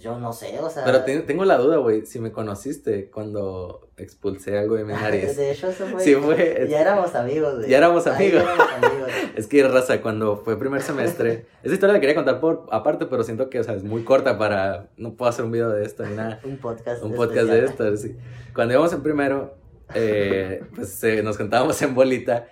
[0.02, 0.84] Yo no sé, o sea.
[0.86, 5.38] Pero te- tengo la duda, güey, si me conociste cuando expulsé algo de mi nariz.
[5.38, 6.02] De hecho, eso fue.
[6.04, 7.70] Sí, fue- Ya éramos amigos, güey.
[7.70, 8.44] Ya éramos amigos.
[8.44, 9.12] ya éramos amigos.
[9.36, 13.24] Es que, raza, cuando fue primer semestre, esa historia la quería contar por aparte, pero
[13.24, 16.04] siento que, o sea, es muy corta para, no puedo hacer un video de esto
[16.06, 16.40] ni nada.
[16.44, 17.02] Un podcast.
[17.04, 18.16] un podcast de esto, sí.
[18.54, 19.56] Cuando íbamos en primero,
[19.94, 22.48] eh, pues eh, nos juntábamos en bolita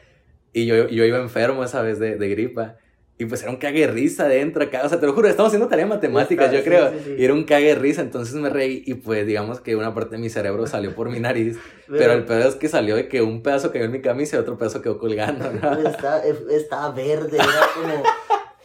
[0.54, 2.78] y yo, yo iba enfermo esa vez de, de gripa.
[3.22, 4.82] Y pues era un cague risa adentro acá.
[4.86, 6.90] O sea, te lo juro, estamos haciendo tarea de matemáticas, Está- yo sí, creo.
[6.92, 7.16] sí, sí.
[7.20, 10.22] Y era un cague risa, entonces me reí y pues digamos que una parte de
[10.22, 11.58] mi cerebro salió por mi nariz.
[11.90, 14.40] Pero, el pedo es que salió de que un pedazo cayó en mi camisa y
[14.40, 15.60] otro pedazo quedó colgando, ¿no?
[15.76, 18.04] Pues Estaba, estaba verde, era como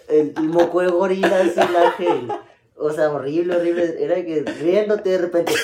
[0.08, 2.28] el, el moco de gorila, así ángel.
[2.76, 3.96] O sea, horrible, horrible.
[3.98, 5.52] Era que riéndote de repente.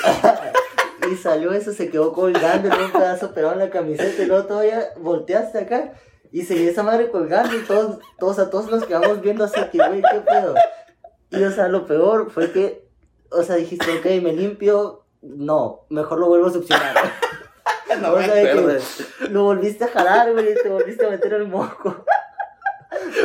[1.10, 4.22] Y salió eso, se quedó colgando en un pedazo pegado en la camiseta.
[4.22, 5.92] Y luego todavía volteaste acá.
[6.32, 7.56] Y seguía esa madre colgando.
[7.56, 10.54] Y todos, todos, a todos nos quedamos viendo así que, güey, qué pedo.
[11.30, 12.88] Y o sea, lo peor fue que,
[13.30, 15.04] o sea, dijiste, ok, me limpio.
[15.22, 16.94] No, mejor lo vuelvo a succionar.
[18.00, 19.28] No O sea, que-.
[19.30, 22.04] Lo volviste a jalar, güey, te volviste a meter el moco.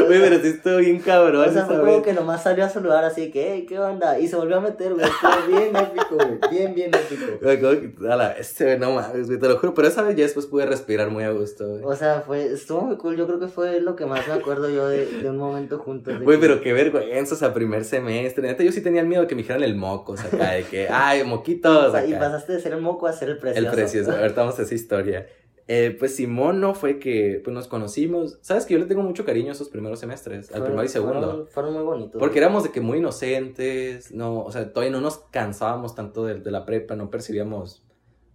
[0.08, 3.04] Güey, pero sí estuvo bien cabrón O sea, fue como que nomás salió a saludar
[3.06, 4.20] así que, hey, ¿qué onda?
[4.20, 5.06] Y se volvió a meter, güey.
[5.06, 6.40] Estuvo bien épico, güey.
[6.52, 7.32] Bien, bien épico.
[7.42, 9.74] Güey, que, ala, este, no mames, güey, te lo juro.
[9.74, 11.84] Pero esa vez ya después pude respirar muy a gusto, güey.
[11.84, 13.16] O sea, fue, estuvo muy cool.
[13.18, 16.20] Yo creo que fue lo que más me acuerdo yo de, de un momento juntos.
[16.22, 18.48] Güey, que- pero qué vergüenza, o sea, primer semestre.
[18.48, 20.52] Neta, yo sí tenía el miedo de que me dijeran el moco, o sea, acá,
[20.52, 23.38] de que, ay, moquitos, O sea, y pasaste de ser el moco a ser el
[23.38, 23.68] precioso.
[23.70, 25.28] El precioso, ahorita vamos a esa historia.
[25.68, 28.38] Eh, pues Simón no fue que pues, nos conocimos.
[28.42, 31.22] Sabes que yo le tengo mucho cariño a esos primeros semestres, al primero y segundo.
[31.22, 32.20] Fueron, fueron muy bonitos.
[32.20, 32.44] Porque güey.
[32.44, 36.52] éramos de que muy inocentes, no, o sea, todavía no nos cansábamos tanto de, de
[36.52, 37.84] la prepa, no percibíamos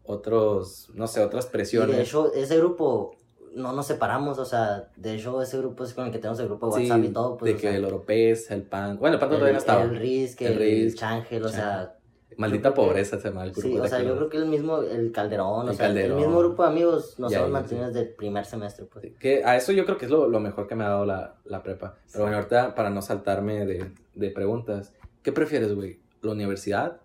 [0.02, 1.96] otros, no sé, otras Y presiones.
[1.96, 3.16] de hecho, ese grupo
[3.54, 4.38] no nos separamos.
[4.38, 6.90] O sea, de hecho, ese grupo es con el que tenemos el grupo de Sí,
[6.90, 7.36] WhatsApp y todo.
[7.36, 8.98] Pues, de que sea, el Oropés, el pan.
[8.98, 9.82] Bueno, el pan todavía no estaba.
[9.82, 11.96] el Riz, El el, Changel, o sea,
[12.36, 13.68] Maldita creo que- pobreza se llama el grupo.
[13.68, 16.18] Sí, o sea, yo creo que el mismo, el Calderón, o El sea, Calderón.
[16.18, 19.06] el mismo grupo de amigos nos hemos mantenido desde el primer semestre, pues.
[19.18, 21.36] Que a eso yo creo que es lo, lo mejor que me ha dado la,
[21.44, 21.96] la prepa.
[22.12, 26.00] Pero bueno, ahorita para no saltarme de, de preguntas, ¿qué prefieres, güey?
[26.22, 27.00] ¿La universidad?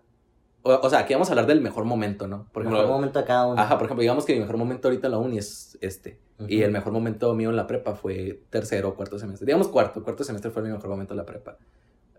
[0.62, 2.48] O, o sea, aquí vamos a hablar del mejor momento, ¿no?
[2.52, 3.60] Por ejemplo, mejor momento de cada uno.
[3.60, 6.18] ajá, por ejemplo, digamos que mi mejor momento ahorita en la uni es este.
[6.40, 6.48] Ujú.
[6.50, 9.46] Y el mejor momento mío en la prepa fue tercero o cuarto semestre.
[9.46, 11.56] Digamos cuarto, cuarto semestre fue mi mejor momento en la prepa.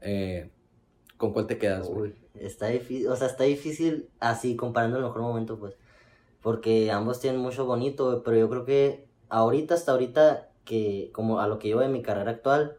[0.02, 0.50] Eh,
[1.18, 2.14] ¿Con cuál te quedas, güey?
[2.36, 5.76] Está difícil, o sea, está difícil así, comparando el mejor momento, pues.
[6.42, 11.40] Porque ambos tienen mucho bonito, güey, pero yo creo que ahorita, hasta ahorita, que como
[11.40, 12.78] a lo que llevo de mi carrera actual,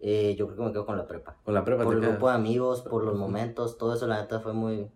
[0.00, 1.36] eh, yo creo que me quedo con la prepa.
[1.44, 2.12] Con la prepa Por el quedas.
[2.14, 4.88] grupo de amigos, por los momentos, todo eso, la neta fue muy...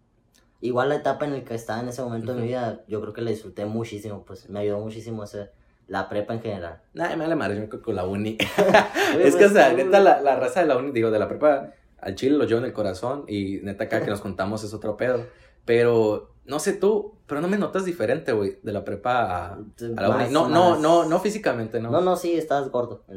[0.63, 3.15] Igual la etapa en la que estaba en ese momento de mi vida, yo creo
[3.15, 5.53] que la disfruté muchísimo, pues me ayudó muchísimo a hacer
[5.87, 6.83] la prepa en general.
[6.93, 8.37] Nah, me vale madre, yo me quedo con la uni.
[9.19, 11.19] Es que, o pues, sea, tú- neta, la, la raza de la uni, digo, de
[11.19, 11.73] la prepa,
[12.03, 14.97] al chile lo llevo en el corazón y neta, acá que nos contamos es otro
[14.97, 15.27] pedo.
[15.65, 20.03] Pero, no sé tú, pero no me notas diferente, güey, de la prepa a, a
[20.03, 20.09] la.
[20.09, 21.91] Más- No, no, más- no, no físicamente, ¿no?
[21.91, 23.05] No, no, sí, estabas gordo.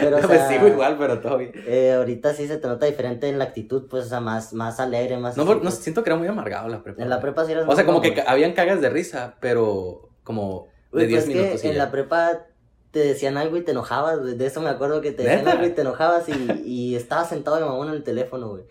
[0.00, 1.52] Pero, o pues sea, sigo igual, pero todo bien.
[1.66, 4.80] Eh, ahorita sí se te nota diferente en la actitud, pues, o sea, más, más
[4.80, 5.36] alegre, más...
[5.36, 7.02] No, no, siento que era muy amargado la prepa.
[7.02, 10.66] En la prepa sí eras O sea, como que habían cagas de risa, pero como
[10.92, 11.84] de Güey, 10 pues es minutos que y en ya.
[11.84, 12.46] la prepa
[12.94, 14.34] te decían algo y te enojabas, güey.
[14.36, 17.56] De eso me acuerdo que te decían algo y te enojabas y, y estabas sentado
[17.58, 18.64] de mamón en el teléfono, güey.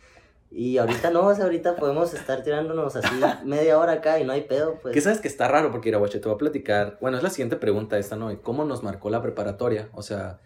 [0.49, 4.33] Y ahorita no, o sea, ahorita podemos estar tirándonos así media hora acá y no
[4.33, 4.93] hay pedo, pues.
[4.93, 5.71] ¿Qué sabes que está raro?
[5.71, 6.97] Porque, Iraguache, te voy a platicar.
[7.01, 8.35] Bueno, es la siguiente pregunta esta, ¿no?
[8.41, 9.89] ¿Cómo nos marcó la preparatoria?
[9.93, 10.39] O sea,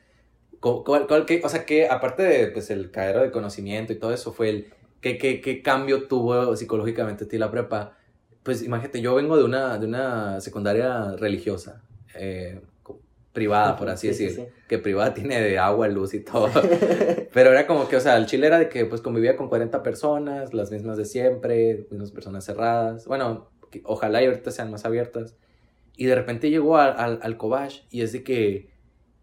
[0.60, 4.00] ¿cu- cuál, cuál- qué- o sea, que aparte de pues, el caero de conocimiento y
[4.00, 4.74] todo eso, fue el.
[5.02, 7.98] ¿Qué, qué, qué cambio tuvo psicológicamente a ti la prepa?
[8.44, 11.82] Pues imagínate, yo vengo de una, de una secundaria religiosa,
[12.16, 12.62] eh,
[13.38, 14.47] privada, por así Sí, sí, decir.
[14.67, 16.50] Que privada tiene de agua, luz y todo.
[17.34, 19.84] Pero era como que, o sea, el chile era de que pues convivía con 40
[19.84, 23.06] personas, las mismas de siempre, mismas personas cerradas.
[23.06, 25.36] Bueno, que ojalá y ahorita sean más abiertas.
[25.95, 28.71] Y de repente llegó al, al, al Cobach y es de que,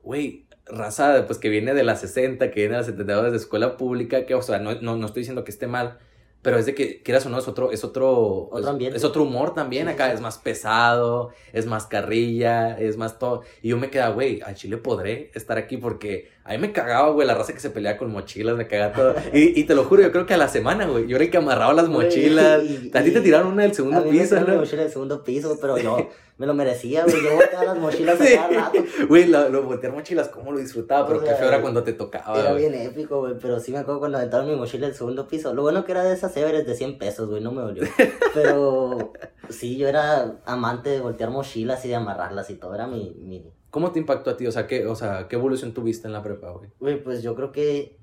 [0.05, 3.77] güey, raza, pues que viene de las 60, que viene de las 72 de escuela
[3.77, 5.99] pública, que, o sea, no, no, no estoy diciendo que esté mal,
[6.45, 8.97] pero es de que, quieras o no, es otro, es otro, Otro es- ambiente.
[8.97, 10.15] es otro humor también, Sí, acá sí.
[10.15, 13.43] es más pesado, es más carrilla, es más todo.
[13.63, 17.09] Y yo me quedaba, güey, al chile podré estar aquí porque a mí me cagaba,
[17.11, 19.15] güey, la raza que se pelea con mochilas, me cagaba todo.
[19.33, 21.31] Y, y te lo juro, yo creo que a la semana, güey, yo era el
[21.31, 22.63] que amarraba las mochilas.
[22.63, 24.55] y- A ti te tiraron una del A segundo mí me piso, ¿no?
[24.57, 27.23] mochila del segundo piso, pero yo, me lo merecía, güey.
[27.23, 28.79] Yo volteaba las mochilas a cada rato.
[29.09, 31.83] Güey, lo, lo voltear mochilas, cómo lo disfrutaba, pero O qué sea, feo era cuando
[31.85, 32.69] te tocaba, Era güey.
[32.69, 35.55] bien épico, güey, pero sí me acuerdo cuando aventaron mi mochila del segundo piso.
[35.55, 37.85] Lo bueno que era de esas Everest de 100 pesos, güey, no me dolió.
[38.35, 39.13] Pero
[39.49, 42.75] sí, yo era amante de voltear mochilas y de amarrarlas y todo.
[42.75, 43.49] Era mi, mi...
[43.71, 44.47] ¿Cómo te impactó a ti?
[44.47, 46.71] O sea, ¿qué, o sea, ¿qué evolución tuviste en la prepa, güey?
[46.81, 47.99] Güey, pues yo creo que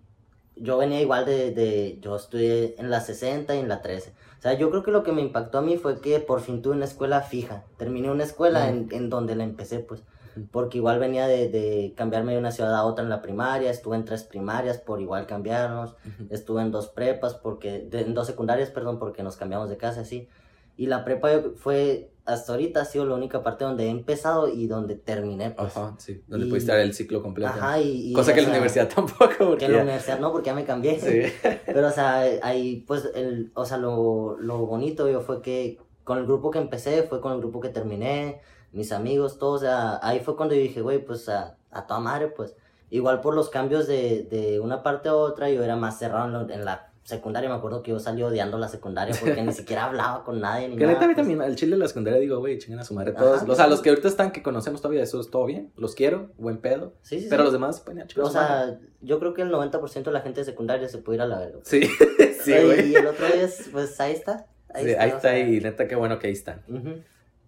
[0.56, 1.98] yo venía igual de, de...
[2.02, 4.14] Yo estudié en la 60 y en la 13.
[4.42, 6.64] O sea, yo creo que lo que me impactó a mí fue que por fin
[6.64, 7.64] tuve una escuela fija.
[7.78, 10.02] Terminé una escuela en, en donde la empecé, pues.
[10.50, 13.98] Porque igual venía de, de cambiarme de una ciudad a otra en la primaria, estuve
[13.98, 15.96] en tres primarias por igual cambiarnos,
[16.32, 20.28] estuve en dos prepas, porque, en dos secundarias, perdón, porque nos cambiamos de casa, así.
[20.76, 24.68] Y la prepa fue, hasta ahorita ha sido la única parte donde he empezado y
[24.68, 25.76] donde terminé, pues.
[25.76, 26.24] Ajá, sí.
[26.28, 27.52] Donde Y- pudiste dar el ciclo completo.
[27.52, 28.12] Ajá, y...
[28.12, 30.66] y, Cosa que en la universidad tampoco, Que en la universidad no, porque ya me
[30.66, 31.00] cambié.
[31.00, 31.34] Sí.
[31.66, 36.18] Pero, o sea, ahí, pues, el, o sea, lo, lo bonito yo fue que con
[36.18, 38.42] el grupo que empecé, fue con el grupo que terminé,
[38.72, 42.00] mis amigos, todos, o sea, ahí fue cuando yo dije, güey, pues, a, a toda
[42.00, 42.56] madre, pues.
[42.90, 46.66] Igual por los cambios de, de una parte a otra, yo era más cerrado en
[46.66, 50.40] la secundaria, me acuerdo que yo salí odiando la secundaria porque ni siquiera hablaba con
[50.40, 50.94] nadie ni Que nada.
[50.94, 51.26] neta, a mí pues.
[51.28, 53.42] también, al chile de la secundaria digo, güey, chinguen a su madre todos.
[53.42, 53.52] Ajá.
[53.52, 55.72] o sea, los que ahorita están, que conocemos todavía, eso es todo bien.
[55.76, 56.94] Los quiero, buen pedo.
[57.02, 58.32] Sí, sí, Pero los demás, pues, O madre.
[58.32, 61.28] sea, yo creo que el 90% de la gente de secundaria se puede ir a
[61.28, 61.60] la verga.
[61.64, 61.82] Sí,
[62.44, 62.92] sí, Y- güey.
[62.92, 64.46] Y el otro es, pues, ahí está.
[64.76, 66.62] Sí, ahí está, sea, y neta, qué bueno que ahí están.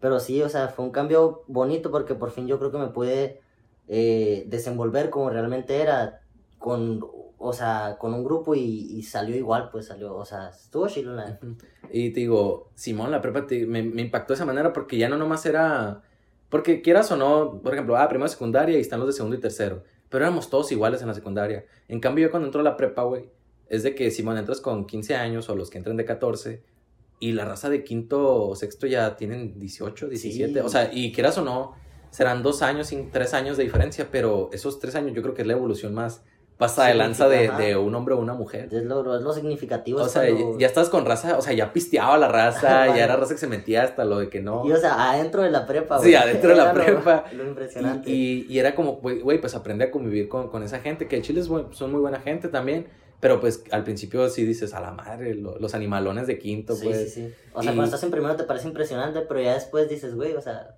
[0.02, 2.88] Pero sí, o sea, fue un cambio bonito porque por fin yo creo que me
[2.88, 3.40] pude
[3.88, 6.20] eh, desenvolver como realmente era
[6.64, 7.06] con,
[7.38, 8.62] o sea, con un grupo y,
[8.98, 11.38] y salió igual, pues salió, o sea, estuvo chido la.
[11.92, 15.10] Y te digo, Simón, la prepa te- me, me impactó de esa manera porque ya
[15.10, 16.02] no nomás era.
[16.48, 19.42] Porque quieras o no, por ejemplo, ah, primero secundaria y están los de segundo y
[19.42, 19.84] tercero.
[20.08, 21.66] Pero éramos todos iguales en la secundaria.
[21.90, 23.30] En cambio, yo cuando entro a la prepa, güey,
[23.68, 26.64] es de que Simón entras con 15 años o los que entran de 14
[27.20, 30.54] y la raza de quinto o sexto ya tienen 18, 17.
[30.54, 30.60] Sí.
[30.60, 31.74] O sea, y quieras o no,
[32.10, 35.42] serán dos años, sin tres años de diferencia, pero esos tres años yo creo que
[35.42, 36.24] es la evolución más
[36.58, 38.70] pasa de Sí, lanza de, de un hombre o una mujer.
[38.72, 40.02] Es lo, es lo significativo.
[40.02, 43.16] O sea, cuando- ya, estás con raza, o sea, ya pisteaba la raza, ya era
[43.16, 44.64] raza que se metía hasta lo de que no.
[44.66, 46.16] Y o sea, adentro de la prepa, Sí, güey.
[46.16, 47.26] adentro de la lo- prepa.
[47.34, 48.10] Lo, impresionante.
[48.10, 51.16] Y, y- y era como, güey, pues aprende a convivir con, con esa gente, que
[51.18, 52.88] el chile es buen- son muy buena gente también,
[53.20, 56.86] pero pues al principio sí dices, a la madre, lo- los animalones de quinto, Sí,
[56.86, 57.14] pues.
[57.14, 57.34] sí, sí.
[57.54, 60.34] O sea, Y- cuando estás en primero te parece impresionante, pero ya después dices, güey,
[60.34, 60.76] o sea,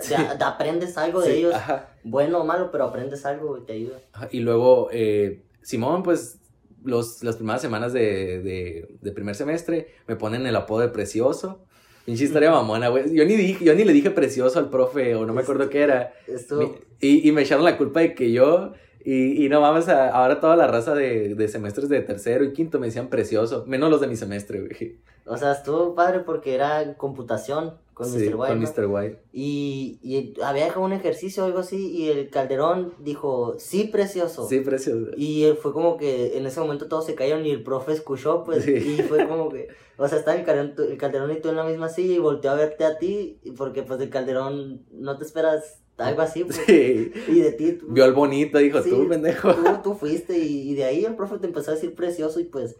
[0.00, 0.10] Sí.
[0.10, 3.62] ya- te aprendes algo de Sí, ellos, ajá, bueno o malo, pero aprendes algo y
[3.62, 3.98] te ayuda.
[4.30, 6.38] Y luego, eh, Simón, pues,
[6.84, 11.60] los, las primeras semanas de, de, de primer semestre me ponen el apodo de precioso.
[12.06, 13.14] Pinche historia mamona, güey.
[13.14, 15.82] Yo ni, dije, yo ni le dije precioso al profe, o no me acuerdo qué
[15.82, 16.14] era.
[16.26, 18.72] Esto, Mi- y, y me echaron la culpa de que yo,
[19.04, 22.78] y, y no mames, ahora toda la raza de, de semestres de tercero y quinto
[22.80, 24.96] me decían precioso, menos los de mi semestre, güey.
[25.26, 28.36] o sea, estuvo padre porque era computación con Sí, Mr.
[28.36, 28.52] White.
[28.52, 28.60] con.
[28.60, 28.86] Mr.
[28.86, 29.18] White.
[29.32, 34.48] Y, y había dejado un ejercicio o algo así y el Calderón dijo, sí, precioso.
[34.48, 35.10] Sí, precioso.
[35.16, 38.64] Y fue como que en ese momento todos se cayeron y el profe escuchó, pues,
[38.64, 38.72] Sí.
[38.72, 41.56] y fue como que, o sea, está el Calderón, tú- el Calderón y tú en
[41.56, 45.24] la misma silla y volteó a verte a ti, porque pues el Calderón no te
[45.24, 47.12] esperas algo así, pues, Sí.
[47.28, 48.88] y de ti, tú, Vio al bonito, dijo, Sí.
[48.90, 49.54] tú, pendejo.
[49.54, 52.44] tú, tú fuiste y, y de ahí el profe te empezó a decir precioso y
[52.44, 52.76] pues,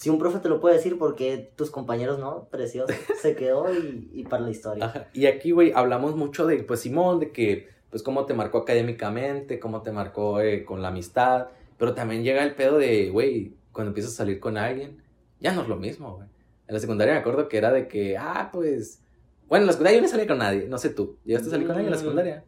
[0.00, 2.48] si un profe te lo puede decir, porque tus compañeros no?
[2.50, 4.86] Precioso, se quedó y, y para la historia.
[4.86, 5.08] Ajá.
[5.12, 9.60] Y aquí, güey, hablamos mucho de, pues, Simón, de que, pues, cómo te marcó académicamente,
[9.60, 13.90] cómo te marcó eh, con la amistad, pero también llega el pedo de, güey, cuando
[13.90, 15.02] empiezas a salir con alguien,
[15.38, 16.28] ya no es lo mismo, güey.
[16.66, 19.02] En la secundaria me acuerdo que era de que, ah, pues,
[19.48, 21.66] bueno, en la secundaria yo no salía con nadie, no sé tú, ¿llegaste a salir
[21.66, 22.00] con alguien en la Mm.
[22.00, 22.44] secundaria?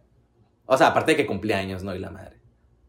[0.65, 1.95] O sea, aparte de que cumplía años, ¿no?
[1.95, 2.41] Y la madre.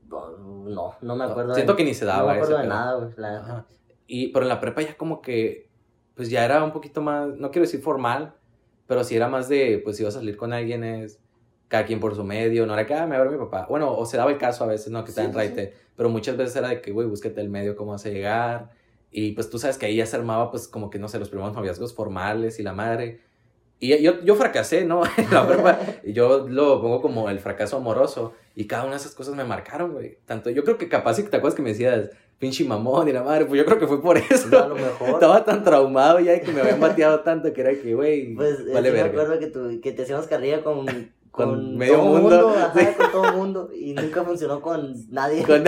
[0.09, 1.53] No, no me acuerdo.
[1.53, 2.73] Siento de, que ni se no daba me acuerdo de pedo.
[2.73, 3.13] nada, güey.
[3.17, 3.65] la.
[4.13, 5.71] Y, pero en la prepa ya como que,
[6.13, 8.35] pues ya era un poquito más, no quiero decir formal,
[8.85, 11.19] pero sí era más de, pues si vas a salir con alguien es
[11.67, 13.65] cada quien por su medio, no era que, ah, me va a ver mi papá.
[13.67, 15.03] Bueno, o se daba el caso a veces, ¿no?
[15.03, 17.49] Que te Sí, dan sí, raite, pero muchas veces era de que, güey, búsquete el
[17.49, 18.69] medio, cómo vas a llegar.
[19.09, 21.29] Y pues tú sabes que ahí ya se armaba, pues como que, no sé, los
[21.29, 23.21] primeros noviazgos formales y la madre.
[23.79, 25.01] Y yo, yo fracasé, ¿no?
[25.31, 25.79] La prepa.
[26.05, 28.33] Yo lo pongo como el fracaso amoroso.
[28.55, 30.19] Y cada una de esas cosas me marcaron, güey.
[30.25, 32.11] Tanto, yo creo que capaz, si te acuerdas que me decías,
[32.43, 34.49] pinche mamón y la madre, pues yo creo que fue por eso.
[34.51, 35.09] No, a lo mejor.
[35.11, 38.91] Estaba tan traumado ya que me habían bateado tanto que era que, güey, Pues vale
[38.91, 39.21] me verga.
[39.21, 42.49] acuerdo que, tu, que te hacíamos carrilla con, con, Con medio todo mundo.
[42.49, 42.85] ajá, Sí.
[42.97, 43.69] con todo mundo.
[43.73, 45.43] Y nunca funcionó con nadie.
[45.47, 45.63] Con-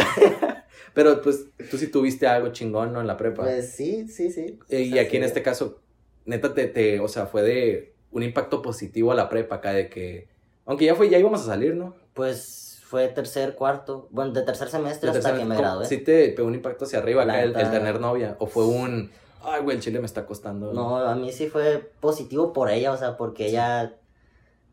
[0.94, 3.00] Pero pues tú sí tuviste algo chingón, ¿no?
[3.02, 3.44] En la prepa.
[3.44, 4.60] Pues sí, sí, sí.
[4.70, 5.80] Eh, y aquí en este caso,
[6.26, 9.90] neta, te, te, o sea, fue de un impacto positivo a la prepa acá de
[9.90, 10.28] que,
[10.66, 11.96] aunque ya fue, ya íbamos a salir, ¿no?
[12.14, 12.65] Pues
[12.96, 14.08] fue tercer, cuarto.
[14.12, 15.86] Bueno, de tercer semestre De hasta que me ¿cómo- gradué.
[15.86, 18.38] ¿Sí te pegó un impacto hacia arriba acá el, tener novia?
[18.40, 19.12] ¿O fue un,
[19.44, 20.72] ay, güey, el chile me está costando?
[20.74, 23.96] No, a mí sí fue positivo por ella, o sea, porque ella,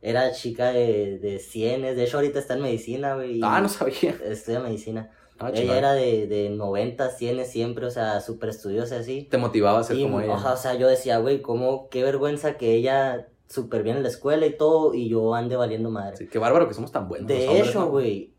[0.01, 3.41] Era chica de, de cienes, de hecho ahorita está en medicina, güey.
[3.43, 4.17] Ah, no sabía.
[4.25, 5.11] Estudia medicina.
[5.39, 5.79] Ah, ella chingada.
[5.79, 9.27] era de, de 90, 100 siempre, o sea, súper estudiosa así.
[9.31, 10.35] Te motivaba a ser Y, como ella.
[10.35, 14.47] o sea, yo decía, güey, cómo, qué vergüenza que ella súper bien en la escuela
[14.47, 16.17] y todo, y yo ande valiendo madre.
[16.17, 17.29] Sí, qué bárbaro que somos tan buenos.
[17.29, 18.33] de hecho, güey,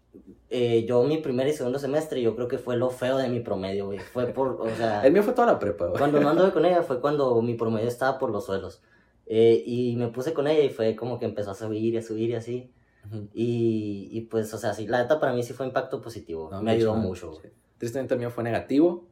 [0.49, 3.39] eh, yo mi primer y segundo semestre, yo creo que fue lo feo de mi
[3.39, 3.99] promedio, güey.
[3.99, 5.97] Fue por, o sea, El mío fue toda la prepa, güey.
[5.97, 8.81] cuando no anduve con ella fue cuando mi promedio estaba por los suelos.
[9.25, 12.01] Eh, y me puse con ella y fue como que empezó a subir y a
[12.01, 12.71] subir y así.
[13.07, 13.27] Ujú.
[13.33, 16.49] Y, y pues, o sea, sí, la neta para mí sí fue impacto positivo.
[16.51, 17.29] No, me ayudó mucho.
[17.31, 17.41] güey.
[17.43, 17.47] Sí.
[17.77, 19.05] Tristemente el mío fue negativo.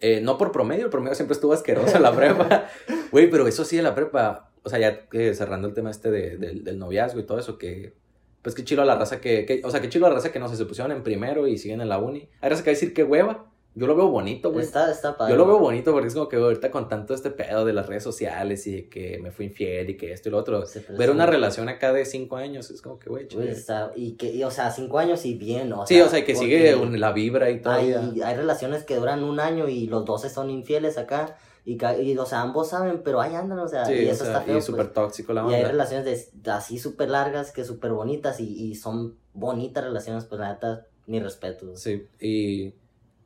[0.00, 2.66] Eh, no por promedio, el promedio siempre estuvo asqueroso en la prepa.
[3.12, 4.50] Güey, pero eso sí de la prepa.
[4.64, 7.58] O sea, ya eh, cerrando el tema este de- del- del noviazgo y todo eso,
[7.58, 7.94] que.
[8.42, 10.48] Pues qué chilo la raza que, que- O sea, qué chilo la raza que no
[10.48, 12.28] se pusieron en primero y siguen en la uni.
[12.40, 13.46] Hay raza que va a decir qué hueva.
[13.74, 14.64] Yo lo veo bonito, güey.
[14.66, 15.32] Está, está padre.
[15.32, 17.86] Yo lo veo bonito porque es como que ahorita con tanto este pedo de las
[17.86, 20.62] redes sociales y de que me fui infiel y que esto y lo otro.
[20.98, 24.42] Ver una relación acá de cinco años es como que, güey, está- y que, y,
[24.44, 27.12] o sea, cinco años y bien, o Sí, sea, o sea, y que sigue la
[27.12, 27.72] vibra y todo.
[27.72, 32.16] Hay, hay relaciones que duran un año y los 12 son infieles acá, y, y
[32.18, 34.44] o sea, ambos saben, pero ahí andan, o sea, Sí, y o eso sea, está
[34.44, 34.58] feo.
[34.58, 34.94] y súper pues.
[34.94, 35.68] tóxico la Y hay onda.
[35.68, 36.04] relaciones
[36.42, 40.86] de, así súper largas que súper bonitas y, y son bonitas relaciones, pues la neta,
[41.06, 41.76] mi respeto.
[41.76, 42.74] Sí, y.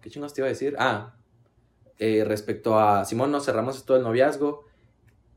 [0.01, 0.77] ¿Qué chingos te iba a decir?
[0.79, 1.15] Ah,
[1.99, 4.65] eh, respecto a Simón, nos cerramos esto del noviazgo.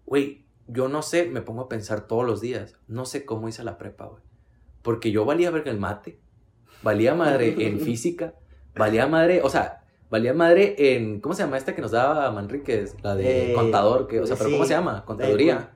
[0.06, 2.76] Güey, yo no sé, me pongo a pensar todos los días.
[2.88, 4.22] No sé cómo hice la prepa, güey.
[4.84, 6.20] Porque yo valía verga el mate,
[6.84, 8.34] valía madre en física,
[8.76, 9.79] valía madre, o sea,
[10.10, 11.19] valía madre en.
[11.22, 12.95] ¿Cómo se llama esta que nos daba Manríquez?
[13.04, 14.56] La de Eh, contador, que, o sea, pero sí.
[14.56, 15.06] ¿cómo se llama?
[15.06, 15.72] Contaduría.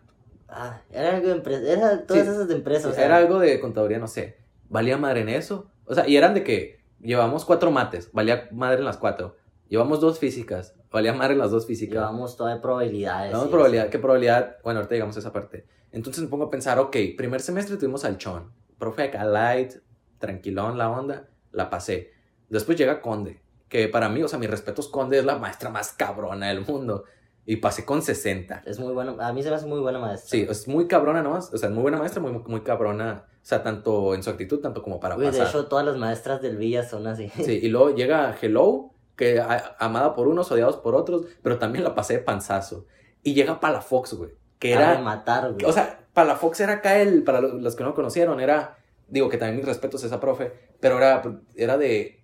[0.48, 2.30] Ah, era algo de empresa, era todas Sí.
[2.30, 4.38] esas de empresas, o sea, Era algo de contaduría, no sé.
[4.69, 5.72] Valía madre en eso.
[5.86, 9.36] O sea, y eran de que llevamos cuatro mates, valía madre en las cuatro.
[9.67, 11.96] Llevamos dos físicas, valía madre en las dos físicas.
[11.96, 13.30] llevamos todas probabilidades.
[13.32, 13.89] Llevamos probabilidad.
[13.89, 14.58] ¿qué probabilidad?
[14.63, 15.65] Bueno, ahorita llegamos a esa parte.
[15.91, 19.74] Entonces me pongo a pensar, ok, primer semestre tuvimos al Chon, profe acá light,
[20.19, 22.12] tranquilón la onda, la pasé.
[22.50, 23.41] Después llega Conde,
[23.74, 27.06] que para mí, o sea, mis respetos, Conde es la maestra más cabrona del mundo.
[27.46, 28.62] Y pasé con 60.
[28.68, 30.30] Es muy bueno, a mí se me hace muy buena maestra.
[30.30, 33.46] Sí, es muy cabrona nomás, o sea, es muy buena maestra, muy, muy cabrona, o
[33.46, 35.48] sea, tanto en su actitud, tanto como para de pasar.
[35.48, 37.30] hecho, todas las maestras del Villa son así.
[37.44, 41.84] Sí, y luego llega Hello, que a- amada por unos, odiados por otros, pero también
[41.84, 42.86] la pasé de panzazo.
[43.24, 45.66] Y llega Palafox, güey, que A era, rematar, güey.
[45.66, 48.78] o sea, Palafox era acá el, para lo- los que no lo conocieron, era,
[49.10, 51.22] digo que también mis respetos a esa profe, pero era,
[51.56, 52.23] era de,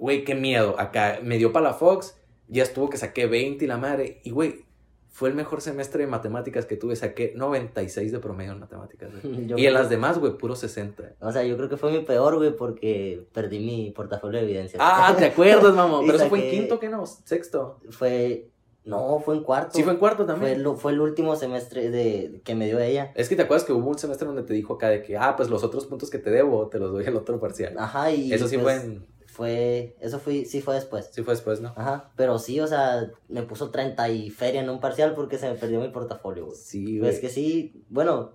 [0.00, 2.16] güey, qué miedo, acá me dio Palafox,
[2.48, 4.64] ya estuvo que saqué 20 y la madre, y güey,
[5.12, 9.52] fue el mejor semestre de matemáticas que tuve, saqué 96 de promedio en matemáticas, güey.
[9.60, 11.16] Y en las demás, güey, puro 60.
[11.20, 14.80] O sea, yo creo que fue mi peor, güey, porque perdí mi portafolio de evidencias.
[14.82, 16.00] Ah, ¿te acuerdas, mamá?
[16.02, 17.04] Y Pero eso fue en quinto, ¿qué no?
[17.06, 17.80] Sexto.
[17.90, 18.48] Fue.
[18.84, 19.72] No, fue en cuarto.
[19.76, 20.62] Sí, fue en cuarto Fue, también.
[20.62, 23.12] lo- fue el último semestre de, que me dio ella.
[23.14, 25.36] Es que te acuerdas que hubo un semestre donde te dijo acá de que, ah,
[25.36, 27.74] pues los otros puntos que te debo te los doy al otro parcial.
[27.78, 28.32] Ajá, y.
[28.32, 29.06] Eso sí pues, fue en-
[29.40, 31.08] fue- Eso fue, sí fue después.
[31.12, 31.72] Sí fue después, ¿no?
[31.76, 35.48] Ajá, pero sí, o sea, me puso 30 y feria en un parcial porque se
[35.48, 36.58] me perdió mi portafolio, güey.
[36.58, 37.10] Sí, güey.
[37.10, 38.32] Pues que sí, bueno,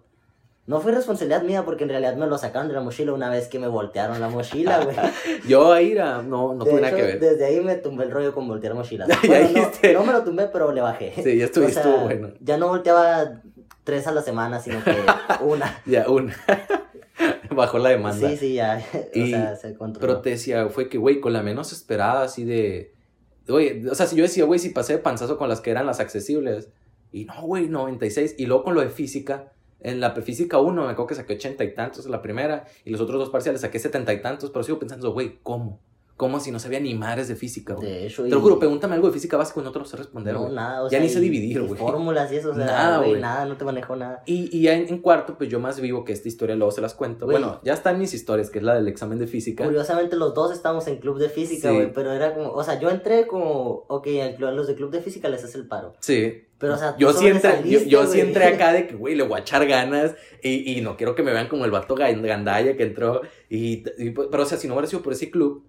[0.66, 3.48] no fue responsabilidad mía porque en realidad me lo sacaron de la mochila una vez
[3.48, 4.96] que me voltearon la mochila, güey.
[5.48, 7.20] Yo ahí no, no De tuve nada que hecho, ver.
[7.20, 9.08] Desde ahí me tumbé el rollo con voltear mochilas.
[9.28, 9.50] Bueno,
[9.84, 9.94] no-.
[9.94, 11.14] No, me lo tumbé, pero le bajé.
[11.24, 12.30] Sí, ya estuvo, O sea, estuvo bueno.
[12.40, 13.42] Ya no volteaba
[13.84, 14.96] tres a la semana, sino que
[15.44, 15.82] una.
[15.86, 16.36] Ya, una.
[17.56, 18.30] Bajó la demanda.
[18.32, 18.86] Sí, sí, ya.
[18.94, 20.00] O Y- sea, se controló.
[20.08, 22.94] Pero te decía, fue que, güey, con la menos esperada, así de.
[23.48, 25.86] Güey, o sea, si yo decía, güey, si pasé de panzazo con las que eran
[25.86, 26.70] las accesibles.
[27.12, 28.36] Y no, güey, 96.
[28.38, 29.52] Y luego con lo de física.
[29.80, 32.66] En la física 1 me acuerdo que saqué ochenta y tantos en la primera.
[32.86, 34.50] Y los otros dos parciales saqué setenta y tantos.
[34.50, 35.80] Pero sigo pensando, güey, ¿cómo?
[36.18, 37.90] ¿Cómo si no sabía ni madres de física, güey?
[37.90, 39.98] De hecho, Te lo juro, pregúntame algo de física básica y no te lo sé
[39.98, 40.54] responder, No, güey.
[40.56, 41.78] nada, o Ya sea, ni sé y- dividir, y güey.
[41.78, 43.22] Fórmulas y eso, o sea, Nada, güey, güey.
[43.22, 44.24] nada, no te manejo nada.
[44.26, 46.80] Y, y ya en, en cuarto, pues yo más vivo que esta historia, luego se
[46.80, 47.26] las cuento.
[47.26, 47.38] Güey.
[47.38, 49.66] Bueno, ya están mis historias, que es la del examen de física.
[49.66, 51.76] Curiosamente los dos estamos en club de física, Sí.
[51.76, 54.76] güey, pero era como, o sea, yo entré como, ok, al club- a los de
[54.76, 55.96] club de física les hace el paro.
[56.00, 56.44] Sí.
[56.58, 58.22] Pero, o sea, yo tú sí entré, yo, sobresaliste, yo sí güey.
[58.22, 61.24] entré acá de que, güey, le voy a echar ganas y, y no quiero que
[61.24, 63.22] me vean como el vato gan- gandalla que entró.
[63.50, 65.66] Y, y, pues, pero, o sea, si no hubiera sido por ese club,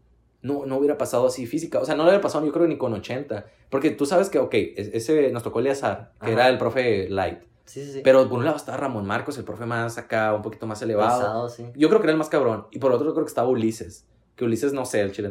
[0.46, 1.80] no, no hubiera pasado así física.
[1.80, 3.46] O sea, no le hubiera pasado yo creo ni con 80.
[3.70, 6.32] Porque tú sabes que, ok, es- ese nos tocó Eleazar, que Ajá.
[6.32, 7.38] era el profe light.
[7.64, 8.00] Sí, sí, sí.
[8.04, 11.48] Pero por un lado estaba Ramón Marcos, el profe más acá, un poquito más elevado.
[11.48, 11.64] Sí.
[11.74, 12.66] Yo creo que era el más cabrón.
[12.70, 14.06] Y por otro creo que estaba Ulises.
[14.36, 15.30] Que Ulises, no sé, el chile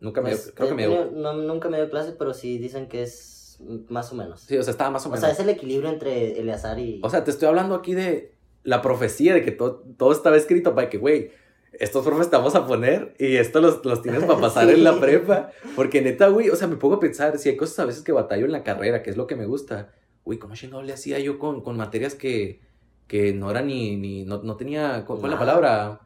[0.00, 1.10] nunca me dio, Pues, creo que me dio.
[1.12, 3.58] no, nunca me dio clase, pero sí dicen que es
[3.88, 4.42] más o menos.
[4.42, 5.20] Sí, o sea, estaba más o o menos.
[5.24, 7.00] sea, es el equilibrio entre Eleazar y...
[7.02, 8.34] O sea, te estoy hablando aquí de
[8.64, 11.30] la profecía, de que todo, todo estaba escrito para que, güey,
[11.78, 14.74] estos profes te vamos a poner y esto los, los tienes para pasar Sí.
[14.74, 15.50] en la prepa.
[15.74, 18.12] Porque neta, güey, o sea, me pongo a pensar, si hay cosas a veces que
[18.12, 19.92] batallo en la carrera, que es lo que me gusta,
[20.24, 22.60] güey, ¿cómo chingado le hacía yo con, con materias que,
[23.06, 26.00] que no era ni, ni no, no tenía, ¿cuál es la palabra?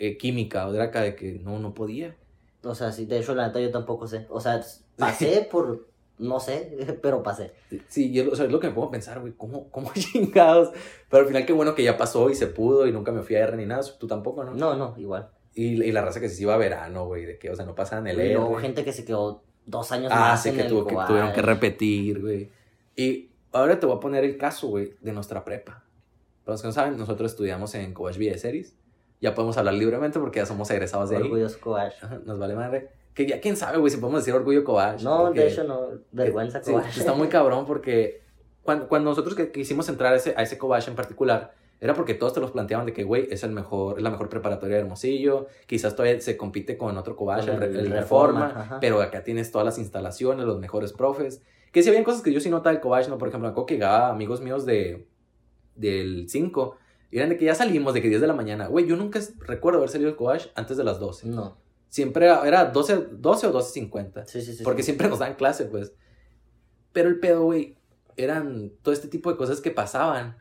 [0.00, 2.14] Eh, química, o era acá de que no, no podía.
[2.62, 4.26] O sea, sí, de hecho, la neta yo tampoco sé.
[4.30, 4.60] O sea,
[4.96, 5.87] pasé por,
[6.18, 7.52] no sé, pero pasé.
[7.88, 9.68] Sí, y es, lo- o sea, es lo que me pongo a pensar, güey, ¿cómo,
[9.70, 10.70] cómo chingados?
[11.10, 13.36] Pero al final qué bueno que ya pasó y se pudo y nunca me fui
[13.36, 14.54] a R ni nada, tú tampoco, ¿no?
[14.54, 15.28] No, no, igual.
[15.54, 17.74] Y, y la raza que se iba a verano, güey, de que, o sea, no
[17.74, 18.60] pasaban el luego R.
[18.62, 21.42] gente que se quedó dos años Ah, más en que, el tuvo, que tuvieron que
[21.42, 22.50] repetir, güey.
[22.96, 25.84] Y ahora te voy a poner el caso, güey, de nuestra prepa.
[26.44, 28.74] Para los que no saben, nosotros estudiamos en Cobach Villa Series.
[29.20, 31.22] Ya podemos hablar libremente porque ya somos egresados de ahí.
[31.22, 31.92] Orgulloso Cobach.
[32.24, 32.88] Nos vale madre.
[33.18, 35.02] Que ya quién sabe, güey, si podemos decir orgullo Cobach.
[35.02, 36.96] No, porque- de hecho no, vergüenza Sí, Cobach.
[36.96, 38.22] está muy cabrón porque
[38.62, 42.14] cuando, cuando nosotros que quisimos entrar a ese, a ese Cobach en particular, era porque
[42.14, 44.82] todos te los planteaban de que, güey, es el mejor, es la mejor preparatoria de
[44.82, 49.02] Hermosillo, quizás todavía se compite con otro Cobach, el, Re- el el Reforma, Reforma, pero
[49.02, 51.42] acá tienes todas las instalaciones, los mejores profes,
[51.72, 53.18] que si habían cosas que yo sí notaba del Cobach, ¿no?
[53.18, 55.08] Por ejemplo, acuerdo que llegaba amigos míos de,
[55.74, 56.76] del 5,
[57.10, 59.18] y eran de que ya salimos, de que 10 de la mañana, güey, yo nunca
[59.40, 61.26] recuerdo haber salido del Cobach antes de las 12.
[61.28, 61.56] No,
[61.88, 64.24] Siempre era, era 12, 12 o 12.50.
[64.26, 64.64] sí, sí, sí.
[64.64, 64.86] Porque sí.
[64.86, 65.92] siempre nos dan clase, pues.
[66.92, 67.76] Pero el pedo, güey,
[68.16, 70.38] eran todo este tipo de cosas que pasaban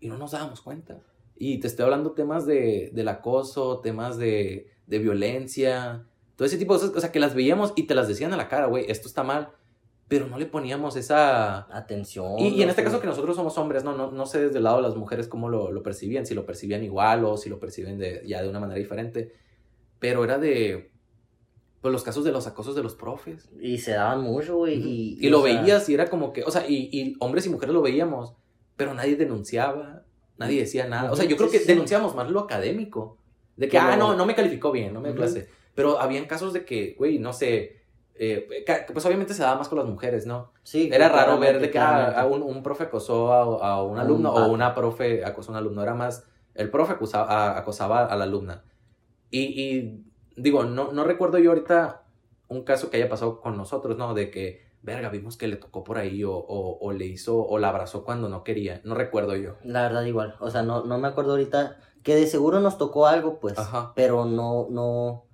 [0.00, 1.00] y no nos dábamos cuenta.
[1.36, 6.04] Y te estoy hablando temas de, del acoso, temas de, de violencia,
[6.36, 8.36] todo ese tipo de cosas, o sea, que las veíamos y te las decían a
[8.36, 9.50] la cara, güey, esto está mal,
[10.08, 11.74] pero no le poníamos esa...
[11.74, 12.38] Atención.
[12.38, 14.64] Y, y en este caso que nosotros somos hombres, no, no, no sé desde el
[14.64, 17.60] lado de las mujeres cómo lo, lo percibían, si lo percibían igual o si lo
[17.60, 19.32] perciben de, ya de una manera diferente,
[20.00, 20.90] pero era de...
[21.80, 23.48] Pues los casos de los acosos de los profes.
[23.58, 24.74] Y se daban mucho, güey.
[24.74, 27.48] Y, Y, lo sea, veías y era como que, o sea, y, y hombres y
[27.48, 28.34] mujeres lo veíamos,
[28.76, 30.02] pero nadie denunciaba,
[30.36, 31.10] nadie decía nada.
[31.10, 31.66] O sea, yo creo que sí.
[31.66, 33.16] denunciábamos más lo académico.
[33.56, 35.22] De que, ah, no, no me calificó bien, no me dio Ujú.
[35.22, 35.48] clase.
[35.74, 37.80] Pero habían casos de que, güey, no sé,
[38.14, 38.46] eh,
[38.92, 40.52] pues obviamente se daba más con las mujeres, ¿no?
[40.62, 43.98] Sí, Era raro ver de que ah, a un, un profe acosó a, a un
[43.98, 45.82] alumno o una profe acosó a un alumno.
[45.82, 48.64] Era más, el profe acusaba, acosaba a la alumna.
[49.30, 50.04] Y, y
[50.36, 52.02] digo, no, no recuerdo yo ahorita
[52.48, 54.12] un caso que haya pasado con nosotros, ¿no?
[54.14, 57.58] De que, verga, vimos que le tocó por ahí o, o, o le hizo o
[57.58, 58.80] la abrazó cuando no quería.
[58.84, 59.56] No recuerdo yo.
[59.64, 60.34] La verdad, igual.
[60.40, 61.76] O sea, no, no me acuerdo ahorita.
[62.02, 63.58] Que de seguro nos tocó algo, pues.
[63.58, 63.92] Ajá.
[63.94, 65.26] Pero no, no.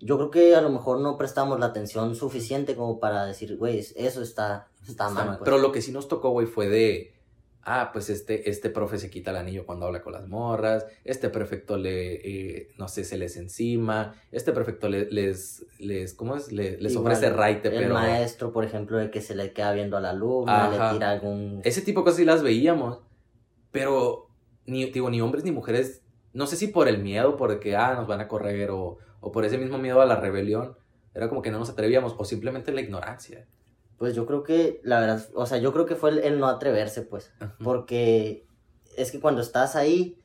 [0.00, 3.80] Yo creo que a lo mejor no prestamos la atención suficiente como para decir, güey,
[3.80, 5.26] eso está, está, Está mal.
[5.26, 5.38] mal.
[5.38, 5.44] pues.
[5.44, 7.14] Pero lo que sí nos tocó, güey, fue de,
[7.70, 11.28] ah, pues este, este profe se quita el anillo cuando habla con las morras, este
[11.28, 16.50] prefecto le, eh, no sé, se les encima, este prefecto le- les, les, ¿cómo es?
[16.50, 19.72] Le- les Igual, ofrece raite, El pero maestro, por ejemplo, de que se le queda
[19.72, 21.60] viendo a la alumna, le tira algún.
[21.62, 23.00] ese tipo de cosas sí las veíamos,
[23.70, 24.28] pero
[24.64, 26.02] ni, digo, ni hombres ni mujeres,
[26.32, 29.32] no sé si por el miedo, por que, ah, nos van a correr, o, o
[29.32, 30.76] por ese mismo miedo a la rebelión,
[31.14, 33.46] era como que no nos atrevíamos, o simplemente la ignorancia.
[33.98, 36.46] Pues yo creo que, la verdad, o sea, yo creo que fue el, el no
[36.46, 37.32] atreverse, pues.
[37.62, 38.46] Porque
[38.96, 40.18] es que cuando estás ahí,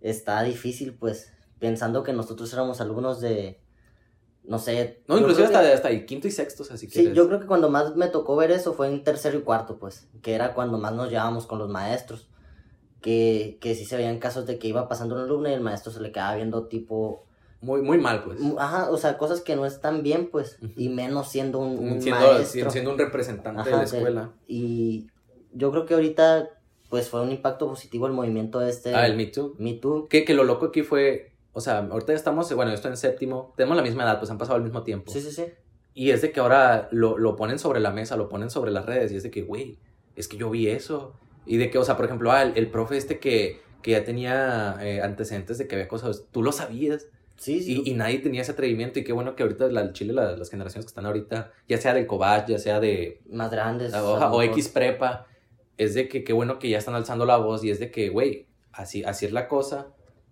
[0.00, 1.32] está difícil, pues.
[1.58, 3.60] Pensando que nosotros éramos alumnos de.
[4.44, 5.02] No sé.
[5.06, 7.14] No, inclusive creo que- hasta, hasta el quinto y sexto, o sea, si Sí, quieres.
[7.14, 10.08] yo creo que cuando más me tocó ver eso fue en tercero y cuarto, pues,
[10.22, 12.28] que era cuando más nos llevábamos con los maestros,
[13.00, 15.92] que, que sí se veían casos de que iba pasando un alumno y el maestro
[15.92, 17.24] se le quedaba viendo tipo,
[17.62, 18.38] Muy, muy mal, pues.
[18.58, 22.20] ajá, o sea, cosas que no están bien, pues, y menos siendo un, un siendo,
[22.32, 22.70] maestro.
[22.70, 24.32] siendo un representante Ajá, de la de- escuela.
[24.46, 25.06] Y
[25.52, 26.48] yo creo que ahorita,
[26.90, 29.54] pues, fue un impacto positivo el movimiento este, Ah, el Me Too.
[29.58, 30.08] Me Too.
[30.08, 33.54] Que, que lo loco aquí fue, o sea, ahorita estamos, bueno, yo estoy en séptimo,
[33.56, 35.12] tenemos la misma edad, pues han pasado al mismo tiempo.
[35.12, 35.44] Sí, sí, sí.
[35.94, 38.86] Y es de que ahora lo, lo ponen sobre la mesa, lo ponen sobre las
[38.86, 39.78] redes, y es de que, güey,
[40.16, 41.14] es que yo vi eso.
[41.46, 44.04] Y de que, o sea, por ejemplo, ah, el, el profe este que, que ya
[44.04, 47.06] tenía eh, antecedentes de que había cosas, tú lo sabías.
[47.42, 47.82] Sí, sí.
[47.84, 48.98] Y, y nadie tenía ese atrevimiento.
[49.00, 51.76] Y qué bueno que ahorita la, el Chile, la- las generaciones que están ahorita, ya
[51.78, 53.92] sea del Cobach, ya sea de más grandes.
[53.94, 54.42] o.
[54.42, 55.26] X prepa,
[55.76, 58.08] es de que qué bueno que ya están alzando la voz y es de que,
[58.10, 59.88] güey, así, así es la cosa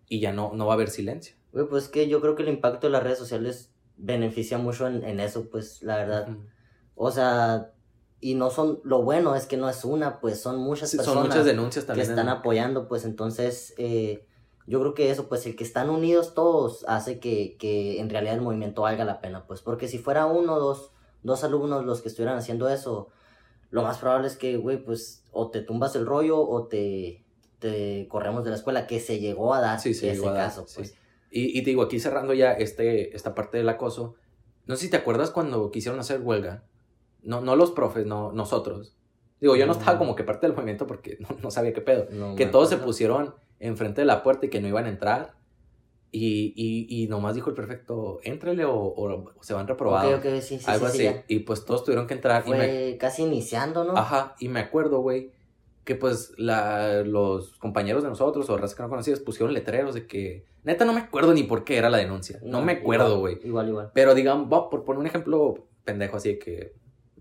[0.08, 1.34] y ya no, no va a haber silencio.
[1.52, 5.02] Güey, pues que yo creo que el impacto de las redes sociales beneficia mucho en,
[5.04, 6.28] en eso, pues, la verdad.
[6.94, 7.72] O sea,
[8.20, 11.18] y no son, lo bueno es que no es una, pues son muchas Sí, personas
[11.22, 12.08] son muchas denuncias que también.
[12.10, 14.26] están en- apoyando, pues entonces eh,
[14.66, 18.34] yo creo que eso, pues el que están unidos todos hace que, que en realidad
[18.34, 20.92] el movimiento valga la pena, pues porque si fuera uno o dos,
[21.22, 23.08] dos alumnos los que estuvieran haciendo eso,
[23.70, 27.24] lo más probable es que, güey, pues o te tumbas el rollo o te,
[27.58, 30.34] te corremos de la escuela, que se llegó a dar Sí, se ese llegó a
[30.34, 30.74] dar, caso, sí.
[30.76, 30.94] pues.
[31.30, 34.16] Y, y te digo, aquí cerrando ya este, esta parte del acoso,
[34.66, 36.64] no sé si te acuerdas cuando quisieron hacer huelga.
[37.22, 38.96] No, no los profes, no nosotros.
[39.40, 42.06] Digo, yo no estaba como que parte del movimiento porque no, no sabía qué pedo.
[42.10, 45.34] No que todos se pusieron enfrente de la puerta y que no iban a entrar.
[46.12, 50.12] Y, y, y nomás dijo el perfecto, éntrale o, o se van reprobados.
[50.14, 51.16] Ok, ok, sí, sí, algo sí, sí, así.
[51.18, 51.24] ya.
[51.28, 52.42] Y pues todos tuvieron que entrar.
[52.46, 53.96] Y me, Fue casi iniciando, ¿no?
[53.96, 55.30] ajá, y me acuerdo, güey,
[55.84, 60.08] que pues la, los compañeros de nosotros o raza que no conocías pusieron letreros de
[60.08, 63.38] que, neta no me acuerdo ni por qué era la denuncia, no, me acuerdo, güey.
[63.44, 63.90] Igual, igual.
[63.94, 66.72] Pero digamos, va, por poner un ejemplo pendejo así de que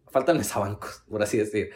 [0.10, 1.70] faltan mesabancos, por así decir.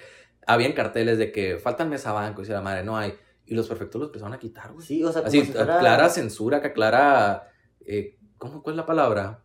[0.45, 3.13] Habían carteles de que faltan mesabancos y la madre no hay.
[3.45, 4.85] Y los prefectos los empezaron a quitar, güey.
[4.85, 7.49] Sí, o sea, como Así, si fuera- clara censura, que clara,
[7.85, 9.41] eh, ¿cómo, cuál es la palabra?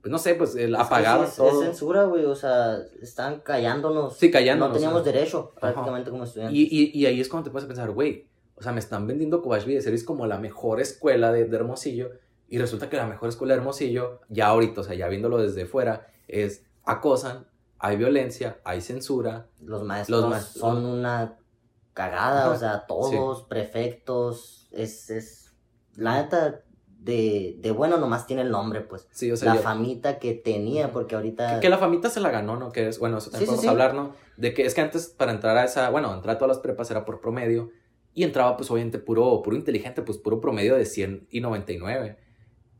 [0.00, 1.60] Pues no sé, pues el Es que apagaron sí, es, todo.
[1.62, 4.16] es censura, güey, o sea, están callándonos.
[4.18, 6.58] Sí, callándonos, No teníamos derecho, prácticamente, como estudiantes.
[6.58, 8.26] Y, y, y ahí es cuando te puedes pensar, güey,
[8.56, 12.10] o sea, me están vendiendo Cobach de Service como la mejor escuela de, de Hermosillo.
[12.48, 15.64] Y resulta que la mejor escuela de Hermosillo, ya ahorita, o sea, ya viéndolo desde
[15.66, 17.46] fuera, es acosan,
[17.78, 19.46] hay violencia, hay censura.
[19.62, 21.38] Los maestros Los maestros- son una
[21.94, 25.54] cagada, o sea, todos, prefectos, es, es,
[25.96, 26.60] la neta,
[26.98, 29.06] de, de bueno nomás tiene el nombre, pues.
[29.12, 31.54] Sí, o sea, la yo- famita que tenía, porque ahorita...
[31.56, 32.72] que, que la famita se la ganó, ¿no?
[32.72, 33.68] Que es, bueno, eso también Sí, sí, podemos sí.
[33.68, 34.14] hablar, ¿no?
[34.36, 36.90] De que es que antes para entrar a esa, bueno, entrar a todas las prepas
[36.90, 37.70] era por promedio.
[38.14, 42.16] Y entraba, pues, obviamente, puro, puro inteligente, pues, puro promedio de 100 y 99.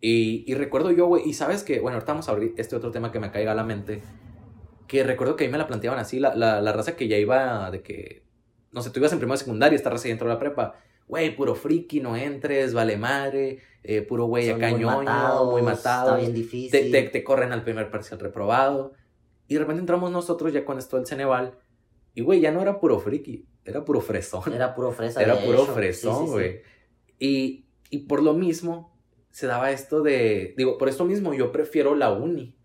[0.00, 2.90] Y, y recuerdo yo, güey, y sabes que, bueno, ahorita vamos a abrir este otro
[2.92, 4.02] tema que me caiga a la mente.
[4.86, 7.16] Que recuerdo que a mí me la planteaban así, la, la, la raza que ya
[7.18, 8.23] iba de que,
[8.74, 10.74] no sé, tú ibas en primera secundaria, esta raza ya entró a la prepa.
[11.06, 15.60] Güey, puro friki, no entres, vale madre, eh, puro güey acá muy ñoño, matados, muy
[15.60, 16.16] Está matado.
[16.16, 16.90] bien Te, difícil.
[16.90, 18.92] te, te corren al primer parcial reprobado.
[19.46, 21.58] Y de repente entramos nosotros ya con esto del Ceneval.
[22.14, 24.52] Y, güey, ya no era puro friki, era puro fresón.
[24.54, 25.22] Era puro fresa.
[25.22, 25.66] Era puro hecho.
[25.66, 26.32] Sí, fresón, sí, sí.
[26.32, 26.60] güey.
[27.18, 28.96] Y, y por lo mismo
[29.30, 30.54] se daba esto de...
[30.56, 32.56] Digo, por esto mismo yo prefiero la uni.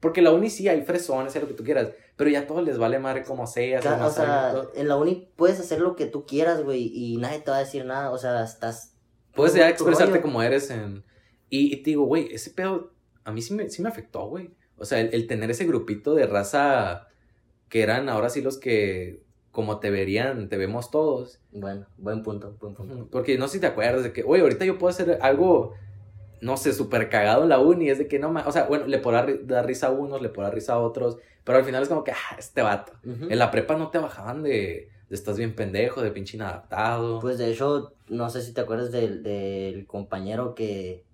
[0.00, 1.88] Porque la uni sí hay fresones, hay lo que tú quieras.
[2.16, 3.80] Pero ya a todos les vale madre como sea.
[3.80, 7.16] Ca- como O sea, en la uni puedes hacer lo que tú quieras, güey, y
[7.16, 8.92] nadie te va a decir nada, o sea, estás...
[9.34, 10.22] Puedes ya expresarte rollo.
[10.22, 11.04] como eres en...
[11.50, 12.92] Y, y te digo, güey, ese pedo
[13.24, 14.50] a mí sí me, sí me afectó, güey.
[14.78, 17.06] O sea, el, el tener ese grupito de raza
[17.68, 21.40] que eran ahora sí los que, como te verían, te vemos todos.
[21.52, 23.08] Bueno, buen punto, buen punto.
[23.10, 25.74] Porque no sé si te acuerdas de que, oye, ahorita yo puedo hacer algo,
[26.40, 27.88] no sé, súper cagado en la uni.
[27.90, 30.28] Es de que no más, o sea, bueno, le podrá dar risa a unos, le
[30.28, 31.16] podrá risa a otros.
[31.44, 32.92] Pero al final es como que, ah, este vato.
[33.04, 37.20] En la prepa no te bajaban de, de estás bien pendejo, de pinche inadaptado.
[37.20, 41.04] Pues de hecho, no sé si te acuerdas del, del compañero que,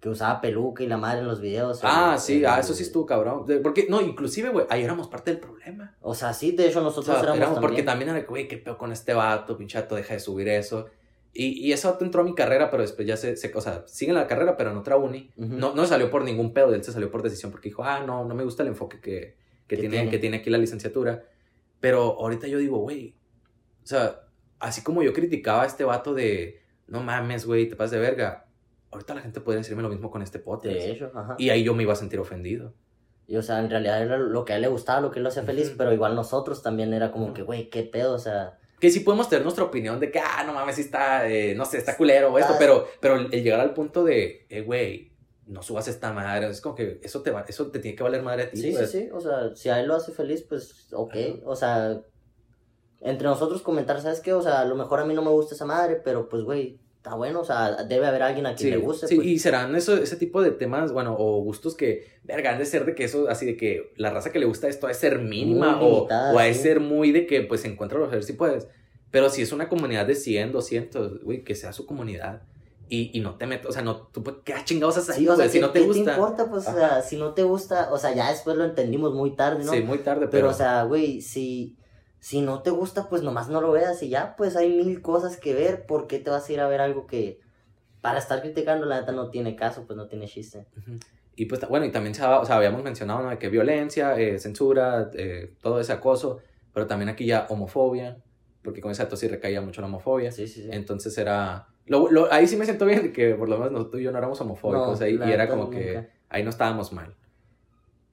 [0.00, 1.80] que usaba peluca y la madre en los videos.
[1.84, 3.46] ah, el- sí, el- ah, eso sí estuvo cabrón.
[3.62, 5.96] Porque, no, inclusive, güey, ahí éramos parte del problema.
[6.02, 8.10] O sea, sí, de hecho O nosotros sea, éramos, éramos porque también.
[8.10, 10.86] era güey, qué pedo con este vato, pinchato, deja de subir eso.
[11.34, 14.10] Y, y vato entró a mi carrera, pero después ya se, se- o sea, sigue
[14.10, 15.30] en la carrera, pero en otra uni.
[15.36, 15.54] Ujú.
[15.56, 18.24] No, no salió por ningún pedo, él se salió por decisión porque dijo, ah, no,
[18.26, 20.10] no me gusta el enfoque que, que, tiene, tiene.
[20.10, 21.24] que tiene aquí la licenciatura.
[21.80, 23.14] Pero ahorita yo digo, güey,
[23.82, 24.20] o sea,
[24.60, 28.46] así como yo criticaba a este vato de, no mames, güey, te pasas de verga.
[28.90, 30.74] Ahorita la gente podría decirme lo mismo con este podcast.
[30.74, 31.34] De hecho, ajá.
[31.38, 32.74] Y ahí yo me iba a sentir ofendido.
[33.26, 35.22] Y o sea, en realidad era lo que a él le gustaba, lo que él
[35.22, 35.78] lo hacía feliz, Ujú.
[35.78, 37.34] pero igual nosotros también era como Ujú.
[37.34, 40.42] que, güey, qué pedo, o sea, Que sí podemos tener nuestra opinión de que, ah,
[40.44, 43.32] no mames, sí está, eh, no sé, está culero o esto, Está- pero, pero el
[43.32, 45.12] el llegar al punto de, eh, güey,
[45.46, 48.22] no subas esta madre, es como que eso te, va, eso te tiene que valer
[48.22, 48.56] madre a ti.
[48.60, 48.90] sí, pues.
[48.90, 51.34] sí, sí, o sea, si a él lo hace feliz, pues, ok, Ajá.
[51.44, 52.00] o sea,
[53.00, 54.32] entre nosotros comentar, ¿sabes qué?
[54.32, 56.80] O sea, a lo mejor a mí no me gusta esa madre, pero pues, güey,
[57.02, 59.26] está bueno, o sea, debe haber alguien a quien Sí, le guste, sí, pues.
[59.26, 62.84] y serán eso, ese tipo de temas, bueno, o gustos que, verga, han de ser
[62.84, 65.74] de que eso, así de que la raza que le gusta esto de ser mínima
[65.78, 66.54] Muy o, limitada, o sí.
[66.54, 68.68] ser muy de que, pues, encuentra a ver si puedes.
[69.10, 72.42] Pero si es una comunidad de 100, 200, güey, que sea su comunidad.
[72.88, 75.28] Y, y no te metas, o sea, no, tú, pues, ¿qué chingados haces ahí, Sí,
[75.28, 76.12] o sea, si ¿qué- no te qué gusta.
[76.12, 76.48] importa?
[76.48, 79.64] Pues, o sea, si no te gusta, o sea, ya después lo entendimos muy tarde,
[79.64, 79.72] ¿no?
[79.72, 81.74] Sí, muy tarde, Pero, pero, o sea, güey, si,
[82.22, 85.36] si no te gusta, pues nomás no lo veas y ya, pues hay mil cosas
[85.36, 85.86] que ver.
[85.86, 87.40] ¿Por qué te vas a ir a ver algo que
[88.00, 90.64] para estar criticando, la neta, no tiene caso, pues no tiene chiste?
[91.34, 93.38] Y pues, bueno, y también o sea, habíamos mencionado, ¿no?
[93.40, 96.38] Que violencia, eh, censura, eh, todo ese acoso,
[96.72, 98.18] pero también aquí ya homofobia,
[98.62, 100.30] porque con ese acto sí recaía mucho la homofobia.
[100.30, 100.68] Sí, sí, sí.
[100.70, 101.66] Entonces era...
[101.86, 104.12] Lo, lo- ahí sí me siento bien que por lo menos nosotros tú y yo
[104.12, 107.16] no éramos homofóbicos No, ahí, y era como que ahí no estábamos mal.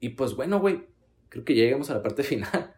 [0.00, 0.88] Y pues bueno, güey,
[1.28, 2.74] creo que ya llegamos a la parte final.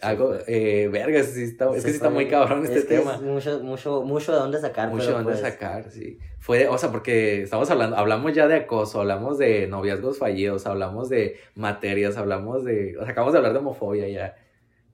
[0.00, 3.16] Algo, eh, verga, sí está, es que sí está muy cabrón es este que tema.
[3.16, 6.18] Es mucho, mucho, mucho de dónde sacar, Mucho pero donde pues, sacar, sí.
[6.38, 11.08] Fue, o sea, porque estamos hablando, hablamos ya de acoso, hablamos de noviazgos fallidos, hablamos
[11.08, 14.36] de materias, hablamos de, o sea, acabamos de hablar de homofobia ya.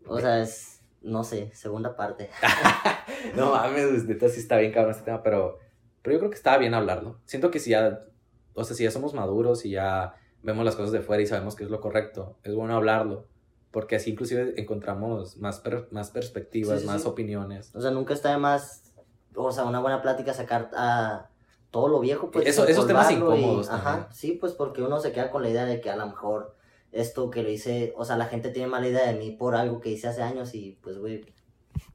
[0.06, 2.30] O sea, es, no sé, segunda parte.
[3.36, 5.58] No mames, neta sí está bien cabrón este tema, pero,
[6.02, 7.20] pero yo creo que está bien hablarlo.
[7.24, 8.04] Siento que si ya,
[8.52, 11.56] o sea, si ya somos maduros y ya vemos las cosas de fuera y sabemos
[11.56, 13.26] qué es lo correcto, es bueno hablarlo,
[13.74, 17.08] porque así inclusive encontramos más, per- más perspectivas, Sí, sí, más sí.
[17.08, 17.74] opiniones.
[17.74, 18.92] O sea, nunca está de más,
[19.34, 21.28] o sea, una buena plática sacar a
[21.72, 22.46] todo lo viejo, pues.
[22.46, 25.48] Eso- esos temas empolvarlo y- incómodos Ajá, sí, pues porque uno se queda con la
[25.50, 26.54] idea de que a lo mejor
[26.92, 29.80] esto que lo hice, o sea, la gente tiene mala idea de mí por algo
[29.80, 31.24] que hice hace años y pues, güey,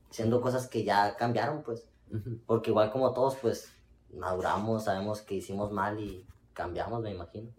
[0.09, 1.87] siendo cosas que ya cambiaron, pues.
[2.45, 3.71] Porque igual como todos, pues,
[4.13, 7.49] maduramos, sabemos que hicimos mal y cambiamos, me imagino.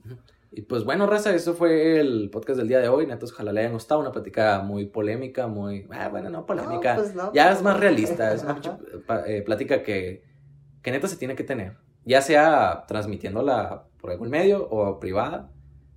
[0.52, 3.06] Y pues bueno, raza, eso fue el podcast del día de hoy.
[3.06, 4.00] Netos, ojalá le hayan gustado.
[4.00, 5.86] Una plática muy polémica, muy.
[5.90, 6.94] Ah, bueno, no polémica.
[6.96, 7.32] No, pues no.
[7.32, 8.32] ya es más realista.
[8.34, 8.60] Es una
[9.26, 10.24] eh, plática que,
[10.82, 11.76] que neta se tiene que tener.
[12.04, 15.52] Ya sea transmitiéndola por algún medio o privada,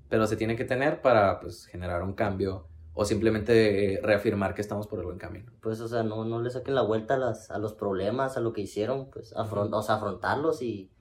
[0.09, 4.61] pero se tiene que tener para pues generar un cambio o simplemente eh, reafirmar que
[4.61, 5.51] estamos por el buen camino.
[5.61, 8.39] Pues, o sea, no, no le saquen la vuelta a, las, a los problemas, a
[8.39, 9.77] lo que hicieron, pues, afron- Ujú.
[9.77, 10.91] o sea, afrontarlos y,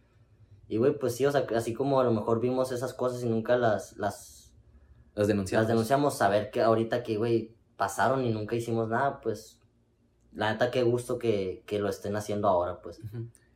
[0.73, 3.29] y, güey, pues sí, o sea, así como a lo mejor vimos esas cosas y
[3.29, 4.55] nunca las, las,
[5.15, 5.65] Las denunciamos.
[5.65, 9.61] las denunciamos, saber que ahorita que, güey, pasaron y nunca hicimos nada, pues,
[10.33, 13.03] la neta, qué gusto que, que lo estén haciendo ahora, pues.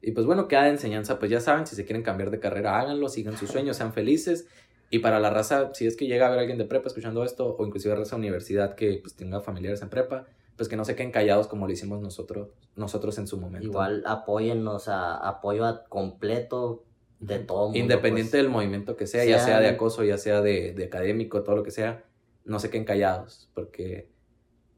[0.02, 2.78] Y pues bueno, queda de enseñanza, pues ya saben, si se quieren cambiar de carrera,
[2.78, 4.46] háganlo, sigan sus sueños, sean felices.
[4.90, 7.56] Y para la raza, si es que llega a haber alguien de prepa escuchando esto,
[7.58, 11.12] o inclusive raza universidad que pues tenga familiares en prepa, pues que no se queden
[11.12, 13.66] callados como lo hicimos nosotros, nosotros en su momento.
[13.66, 16.85] Igual apóyennos, sea, apoyo a completo
[17.20, 18.42] de todo mundo, Independiente pues.
[18.42, 21.56] del movimiento que sea, ya Sean- sea de acoso, ya sea de, de académico, todo
[21.56, 22.04] lo que sea,
[22.44, 24.08] no se queden callados, porque,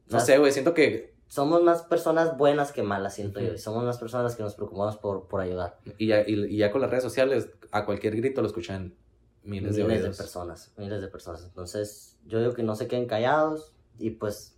[0.08, 3.46] no O sea, sé, güey, siento que, Somos más personas buenas que malas, siento yo.
[3.48, 3.54] Ujú.
[3.56, 5.78] Y somos más personas que nos preocupamos por, por ayudar.
[5.98, 8.94] y ya, y, y ya con las redes sociales, a cualquier grito lo escuchan
[9.42, 11.44] miles, de miles de personas, miles de personas.
[11.44, 14.54] Entonces, yo digo que no se queden callados y pues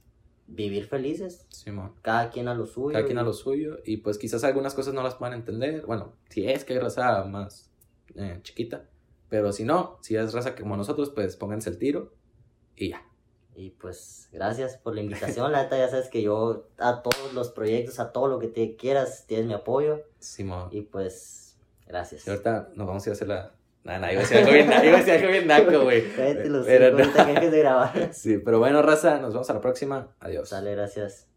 [0.46, 1.94] vivir felices, Simón.
[2.02, 2.92] cada quien a lo suyo.
[2.92, 6.12] cada quien a lo suyo y pues quizás algunas cosas no las puedan entender, bueno,
[6.28, 7.69] si es que hay raza más
[8.16, 8.88] eh, chiquita,
[9.28, 12.12] pero si no, si es raza como nosotros, pues pónganse el tiro
[12.76, 13.02] y ya.
[13.54, 15.52] Y pues, gracias por la invitación.
[15.52, 18.76] La neta, ya sabes que yo a todos los proyectos, a todo lo que te
[18.76, 20.02] quieras, tienes mi apoyo.
[20.18, 20.68] Simón.
[20.70, 22.26] Y pues, gracias.
[22.26, 23.54] Y ahorita nos vamos a ir a hacer la...
[23.82, 26.04] Nada, nada, iba a decir algo bien, iba a decir algo bien naco, güey.
[26.16, 27.40] Pero cinco, no.
[27.40, 28.10] que grabar.
[28.12, 30.14] Sí, pero bueno, raza, nos vemos a la próxima.
[30.20, 30.50] Adiós.
[30.50, 31.29] Sale, gracias.